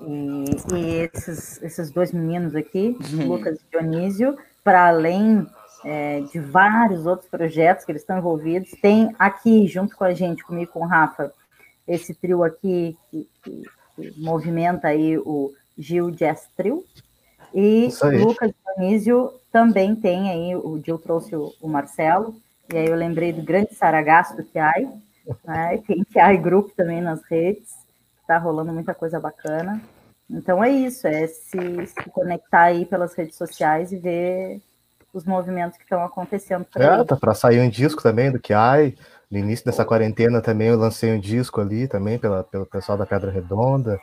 [0.01, 5.47] E, e esses, esses dois meninos aqui, Lucas e Dionísio, para além
[5.83, 10.43] é, de vários outros projetos que eles estão envolvidos, tem aqui, junto com a gente,
[10.43, 11.31] comigo e com o Rafa,
[11.87, 13.63] esse trio aqui que, que-
[13.95, 16.83] que movimenta aí o Gil Jazz Trio.
[17.53, 17.89] E.
[18.25, 22.35] Lucas Dionísio também tem aí, o Gil trouxe o, o Marcelo,
[22.73, 24.87] e aí eu lembrei do grande Saragasso do Kiai,
[25.43, 25.77] né?
[25.85, 27.69] tem Kiai Group também nas redes,
[28.25, 29.81] tá rolando muita coisa bacana.
[30.29, 31.57] Então é isso, é se,
[31.87, 34.61] se conectar aí pelas redes sociais e ver
[35.13, 38.95] os movimentos que estão acontecendo por É, tá para sair um disco também do Kiai.
[39.29, 43.05] No início dessa quarentena também eu lancei um disco ali também pela, pelo pessoal da
[43.05, 43.99] Pedra Redonda.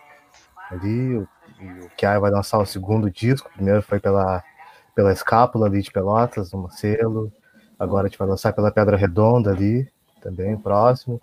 [0.71, 1.29] Ali, o,
[1.61, 3.49] e o Kiai vai lançar o segundo disco.
[3.49, 4.43] O primeiro foi pela,
[4.95, 7.33] pela Escápula ali de Pelotas, no selo.
[7.79, 9.89] Agora a gente vai lançar pela Pedra Redonda ali,
[10.21, 11.21] também, próximo.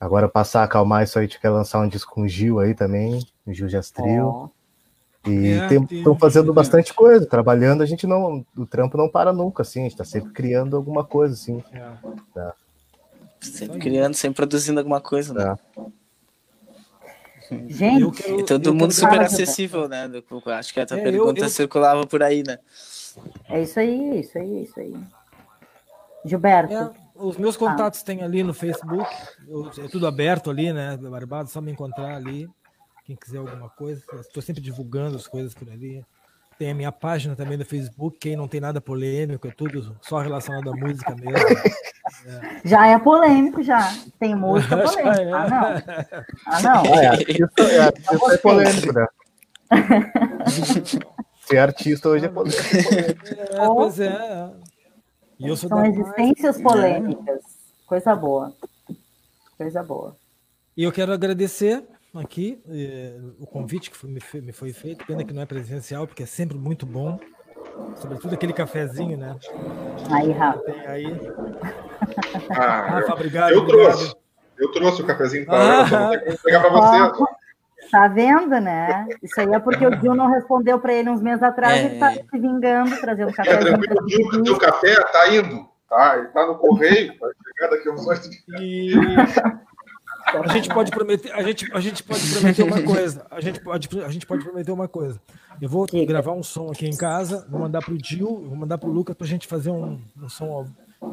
[0.00, 2.58] Agora passar a acalmar isso aí, a gente quer lançar um disco com o Gil
[2.58, 4.26] aí também, o Gil Jastril.
[4.26, 4.48] Ó,
[5.26, 8.44] E É, estão fazendo bastante coisa, trabalhando, a gente não.
[8.56, 11.62] O trampo não para nunca, assim, a gente tá sempre criando alguma coisa, assim.
[12.36, 12.52] É.
[13.40, 15.56] Sempre criando, sempre produzindo alguma coisa, né?
[17.68, 20.08] Gente, Eu quero- E todo eu mundo super acessível, né?
[20.56, 22.58] Acho que a tua É, eu- pergunta eu- circulava por aí, né?
[23.48, 24.94] é isso aí, é isso aí, é isso aí.
[26.24, 29.10] Gilberto, É, os meus contatos tem ali no Facebook,
[29.48, 30.96] eu- é tudo aberto ali, né?
[30.96, 32.48] Barbado, só me encontrar ali.
[33.10, 36.06] Quem quiser alguma coisa, estou sempre divulgando as coisas por ali.
[36.56, 40.20] Tem a minha página também no Facebook, quem não tem nada polêmico, é tudo só
[40.20, 41.34] relacionado à música mesmo.
[42.64, 43.92] já é polêmico, já.
[44.20, 45.22] Tem música Já polêmica.
[45.22, 45.32] é.
[45.32, 45.66] Ah, não.
[46.46, 46.86] Ah, não.
[46.86, 49.06] É, artista, é, artista é polêmico, né?
[51.46, 52.62] Ser artista hoje é polêmico.
[52.78, 54.50] É, pois é.
[55.36, 57.40] E eu sou São da existências polêmicas.
[57.88, 58.54] Coisa boa.
[59.58, 60.16] Coisa boa.
[60.76, 61.82] E eu quero agradecer
[62.14, 65.04] aqui eh, o convite que foi- me, me foi feito.
[65.06, 67.18] Pena que não é presencial, porque é sempre muito bom.
[67.96, 69.36] Sobretudo aquele cafezinho, né?
[70.10, 70.58] Aí, Rafa.
[70.60, 71.06] Tem aí.
[72.50, 73.52] Ah, Rafa, obrigado.
[73.52, 73.86] eu obrigado.
[73.96, 74.16] trouxe.
[74.58, 76.14] Eu trouxe o cafezinho para Ah.
[76.26, 77.24] entregar para você.
[77.90, 79.06] Tá vendo, né?
[79.22, 81.82] Isso aí é porque o Gil não respondeu para ele uns meses atrás É.
[81.82, 83.56] e ele tá se vingando, trazendo É café.
[83.58, 85.68] tranquilo, Gil, que o teu café tá indo.
[85.88, 88.60] Tá, ele tá no correio, vai chegar daqui a uns oito dias.
[88.60, 88.92] E
[90.26, 93.26] a gente pode prometer, a gente, a gente pode prometer uma coisa.
[93.30, 95.20] A gente pode, a gente pode prometer uma coisa.
[95.60, 98.90] Eu vou gravar um som aqui em casa, vou mandar pro Dil, vou mandar pro
[98.90, 100.66] Lucas pra gente fazer um, um som,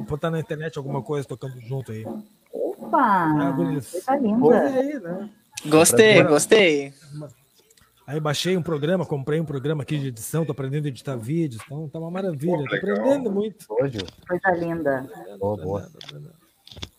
[0.08, 2.06] botar na internet alguma coisa tocando junto aí.
[2.54, 2.98] Opa!
[3.02, 3.54] Ah.
[3.56, 4.62] Coisa Olha linda.
[4.62, 5.30] aí, né?
[5.66, 6.94] Gostei, gostei.
[8.06, 11.62] Aí baixei um programa, comprei um programa aqui de edição, tô aprendendo a editar vídeos,
[11.66, 12.58] então tá uma maravilha.
[12.58, 13.66] Pô, Tô aprendendo muito.
[13.70, 15.06] Hoje, Coisa linda.
[15.38, 15.90] boa, boa.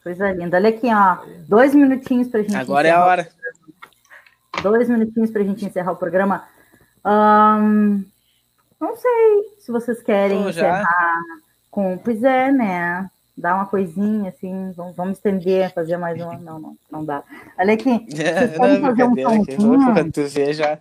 [0.08, 0.56] Coisa linda.
[0.56, 1.18] Olha aqui, ó.
[1.46, 3.28] Dois minutinhos pra gente Agora é a hora.
[4.62, 6.44] Dois minutinhos pra gente encerrar o programa.
[7.04, 8.04] Ahn,
[8.80, 10.88] não sei se vocês querem Pô, encerrar
[11.70, 11.98] com.
[11.98, 13.10] Pois é, né?
[13.36, 16.38] Dar uma coisinha assim, vamos, vamos estender, fazer mais uma.
[16.38, 17.22] Não, não, não dá.
[17.58, 20.54] Olha aqui, É, Vocês podem não, fazer um somzinho?
[20.54, 20.78] Já.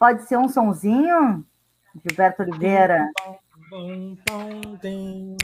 [0.00, 1.44] pode ser um sonzinho,
[2.02, 3.10] Gilberto Oliveira.
[3.68, 5.36] Pum, pum, pum.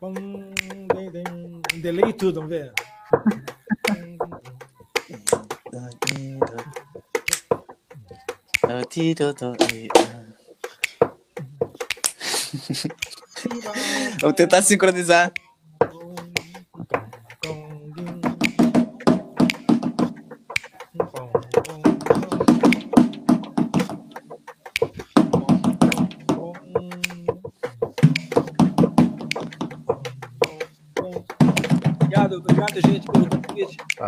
[0.00, 0.54] Um
[1.80, 2.72] delay tudo, vamos ver.
[14.20, 15.32] Vou tentar sincronizar.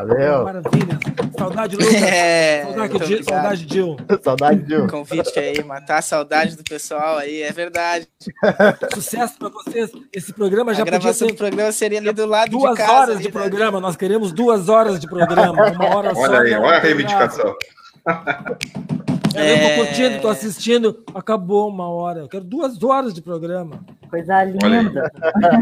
[0.07, 0.45] Valeu.
[0.45, 0.99] Maravilha.
[1.39, 1.95] Saudade, Lucas.
[2.03, 3.25] É, Saudade, Gil.
[3.25, 3.97] Saudade, Gil.
[4.23, 4.87] Saudade de um.
[4.87, 8.07] Convite aí, matar a saudade do pessoal aí, é verdade.
[8.95, 9.91] Sucesso para vocês.
[10.13, 12.77] Esse programa já a podia gravação ter do programa seria ali do lado duas de
[12.79, 12.93] casa.
[12.93, 13.33] horas ali, de né?
[13.33, 13.81] programa.
[13.81, 15.71] Nós queremos duas horas de programa.
[15.73, 16.21] Uma hora só.
[16.21, 17.55] Olha aí, não olha a reivindicação.
[18.05, 18.59] graça.
[19.33, 19.77] Eu tô É.
[19.77, 21.05] curtindo, tô assistindo.
[21.15, 22.21] Acabou uma hora.
[22.21, 23.81] Eu quero duas horas de programa.
[24.11, 25.11] Coisa Olha linda.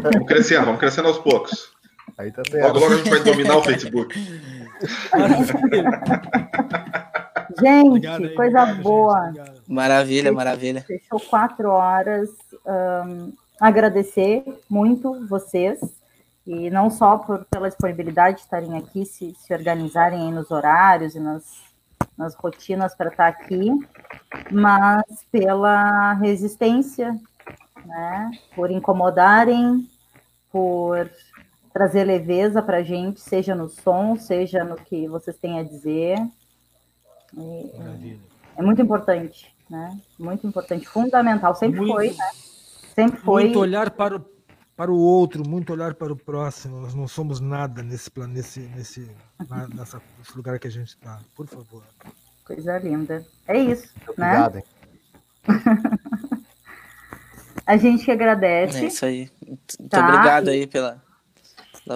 [0.02, 1.70] Vamos crescendo, vamos crescendo aos poucos.
[2.18, 2.78] Aí tá Logo, certo.
[2.80, 4.14] logo a gente vai dominar o Facebook.
[5.12, 6.02] Maravilha.
[7.60, 8.82] Gente, Obrigado aí, coisa obrigado, gente.
[8.82, 9.20] boa.
[9.20, 9.62] Obrigado.
[9.66, 10.82] Maravilha, maravilha.
[10.82, 12.28] Fechou quatro horas.
[12.66, 15.80] Ahn, agradecer muito vocês.
[16.46, 21.14] E não só por, pela disponibilidade de estarem aqui, se, se organizarem aí nos horários
[21.14, 21.42] e nas,
[22.16, 23.70] nas rotinas para estar aqui,
[24.50, 27.18] mas pela resistência,
[27.84, 28.30] né?
[28.54, 29.88] por incomodarem,
[30.50, 31.10] por
[31.78, 36.18] trazer leveza para a gente, seja no som, seja no que vocês têm a dizer.
[37.32, 38.18] E, Maravilha.
[38.56, 39.96] é muito importante, né?
[40.18, 42.30] Muito importante, fundamental, sempre Muito- foi, né?
[42.96, 43.44] Sempre foi.
[43.44, 44.24] Muito olhar para o,
[44.76, 46.80] para o outro, muito olhar para o próximo.
[46.80, 49.08] Nós não somos nada nesse plano, nesse, nesse,
[49.48, 51.20] na- nessa, nesse lugar que a gente está.
[51.36, 51.84] Por favor.
[52.44, 53.24] Coisa linda.
[53.46, 54.44] É isso, né?
[54.46, 54.62] Obrigado?
[57.66, 58.78] A gente que agradece.
[58.84, 59.30] É isso aí.
[59.46, 60.00] Muito Tá.
[60.08, 61.02] obrigado aí pela,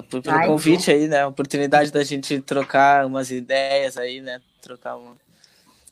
[0.00, 1.22] pelo Ai, convite aí, né?
[1.22, 4.40] A oportunidade da gente trocar umas ideias aí, né?
[4.60, 5.16] Trocar, uma,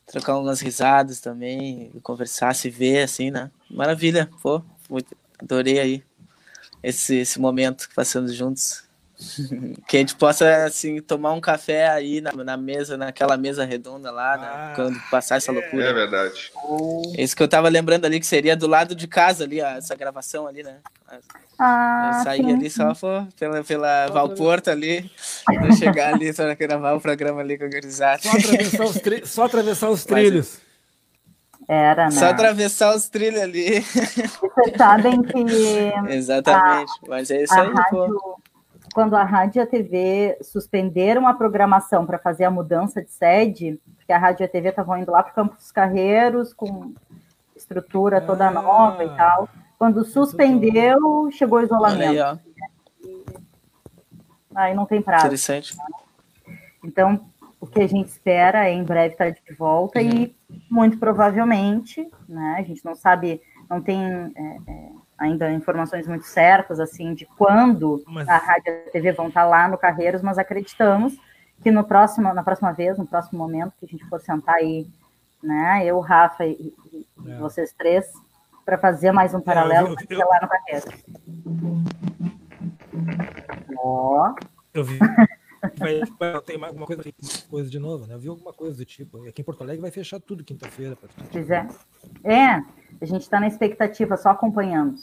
[0.07, 3.51] trocar umas risadas também, conversar, se ver, assim, né?
[3.69, 4.63] Maravilha, pô.
[4.89, 6.03] Muito, adorei aí
[6.83, 8.83] esse, esse momento que passamos juntos.
[9.87, 14.09] Que a gente possa, assim, tomar um café aí na, na mesa, naquela mesa redonda
[14.11, 14.47] lá, né?
[14.51, 15.93] Ah, Quando passar essa É loucura.
[15.93, 16.51] verdade.
[17.17, 19.95] Isso que eu tava lembrando ali, que seria do lado de casa ali, ó, essa
[19.95, 20.77] gravação ali, né?
[21.59, 22.53] Ah, Eu saí sim.
[22.53, 25.11] ali só pô, pela, pela Valporto ali,
[25.45, 28.21] pra chegar ali para gravar o programa ali com a gurizada.
[28.21, 30.59] Só atravessar os, tri- só atravessar os trilhos.
[31.67, 32.11] Era, né?
[32.11, 33.81] Só atravessar os trilhos ali.
[33.81, 35.43] Vocês sabem que
[36.09, 36.91] Exatamente.
[37.07, 38.39] Mas é isso a aí, pô.
[38.93, 43.79] Quando a rádio e a TV suspenderam a programação para fazer a mudança de sede,
[43.97, 46.93] porque a rádio e a TV estavam indo lá para Campos dos Carreiros com
[47.55, 48.51] estrutura toda Ah.
[48.51, 49.47] nova e tal.
[49.77, 52.39] Quando suspendeu, chegou o isolamento.
[54.53, 55.25] aí, não tem prazo.
[55.25, 55.75] Interessante.
[56.83, 57.21] Então,
[57.59, 60.35] o que a gente espera é em breve estar de volta e
[60.69, 62.55] muito provavelmente, né?
[62.57, 64.89] A gente não sabe, não tem é, é,
[65.21, 69.45] ainda informações muito certas assim de quando Mas- a rádio e a TV vão estar
[69.45, 71.13] lá no Carreiros, mas acreditamos
[71.61, 74.87] que no próximo, na próxima vez, no próximo momento que a gente for sentar aí,
[75.43, 75.83] né?
[75.85, 77.37] Eu, Rafa e, e- É.
[77.37, 78.05] vocês três
[78.65, 81.05] para fazer mais um paralelo, eu- vai eu- ser lá no Carreiros.
[83.77, 84.33] Ó,
[84.73, 84.97] Eu vi.
[85.77, 86.01] Vai,
[86.57, 87.03] mais alguma coisa,
[87.49, 88.15] coisa de novo, né?
[88.15, 89.27] Eu vi alguma coisa do tipo.
[89.27, 90.97] Aqui em Porto Alegre vai fechar tudo quinta-feira.
[91.23, 91.67] se quiser.
[92.23, 92.55] É,
[92.99, 94.95] a gente está na expectativa, só acompanhando,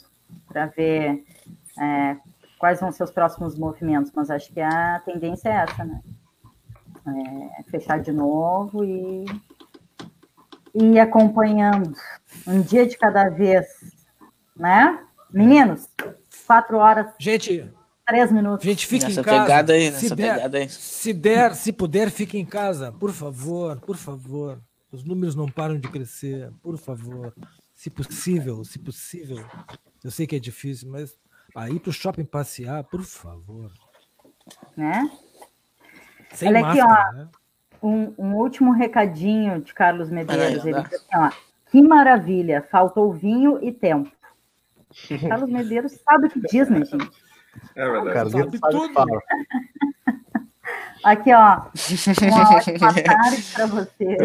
[0.47, 1.23] para ver
[1.79, 2.17] é,
[2.57, 6.01] quais vão ser os próximos movimentos, mas acho que a tendência é essa, né?
[7.07, 9.25] é, fechar de novo e
[10.73, 11.93] e ir acompanhando
[12.45, 13.65] um dia de cada vez,
[14.55, 15.03] né?
[15.31, 15.89] Meninos,
[16.45, 17.71] quatro horas, Gente,
[18.09, 18.65] três minutos.
[18.65, 19.41] gente, fique Nessa em casa.
[19.43, 20.69] pegada aí, se nessa der, pegada aí.
[20.69, 22.91] Se der, se puder, fique em casa.
[22.91, 24.59] Por favor, por favor.
[24.91, 26.51] Os números não param de crescer.
[26.61, 27.33] Por favor.
[27.73, 29.45] Se possível, se possível.
[30.03, 31.15] Eu sei que é difícil, mas
[31.55, 33.71] aí para o shopping passear, por favor.
[34.75, 35.09] né?
[36.33, 37.27] Sem Olha aqui, máscara, né?
[37.81, 40.65] Um, um último recadinho de Carlos Medeiros.
[40.65, 41.31] Ele diz assim, ó,
[41.71, 44.11] que maravilha, faltou vinho e tempo.
[45.29, 47.09] Carlos Medeiros sabe o que diz, né, gente?
[47.75, 48.13] É verdade.
[48.13, 49.21] Carlito sabe tudo.
[51.03, 51.61] Aqui, ó,
[52.27, 54.17] uma ótima tarde para vocês.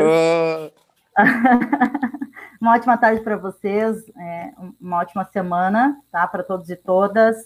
[2.64, 6.26] Uma ótima tarde para vocês, é, uma ótima semana, tá?
[6.26, 7.37] Para todos e todas.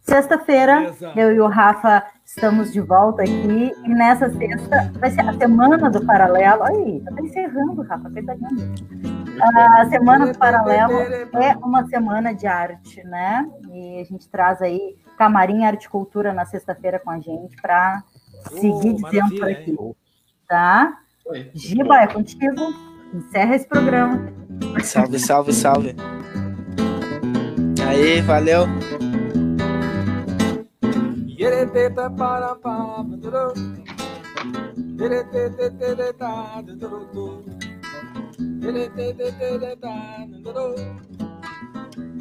[0.00, 3.72] Sexta-feira, eu e o Rafa estamos de volta aqui.
[3.84, 6.64] E nessa sexta vai ser a semana do paralelo.
[6.64, 8.74] Aí, tá encerrando, Rafa, coitadinho.
[9.40, 10.98] A semana do paralelo
[11.40, 13.48] é uma semana de arte, né?
[13.70, 18.02] E a gente traz aí Camarim Arte e Cultura na sexta-feira com a gente para
[18.50, 19.94] seguir Oh, dizendo por aqui, hein?
[20.48, 20.98] tá?
[21.30, 21.48] Aí.
[21.54, 22.74] Giba, é contigo.
[23.14, 24.32] Encerra esse programa.
[24.82, 25.94] Salve, salve, salve.
[27.88, 28.66] Aí, valeu.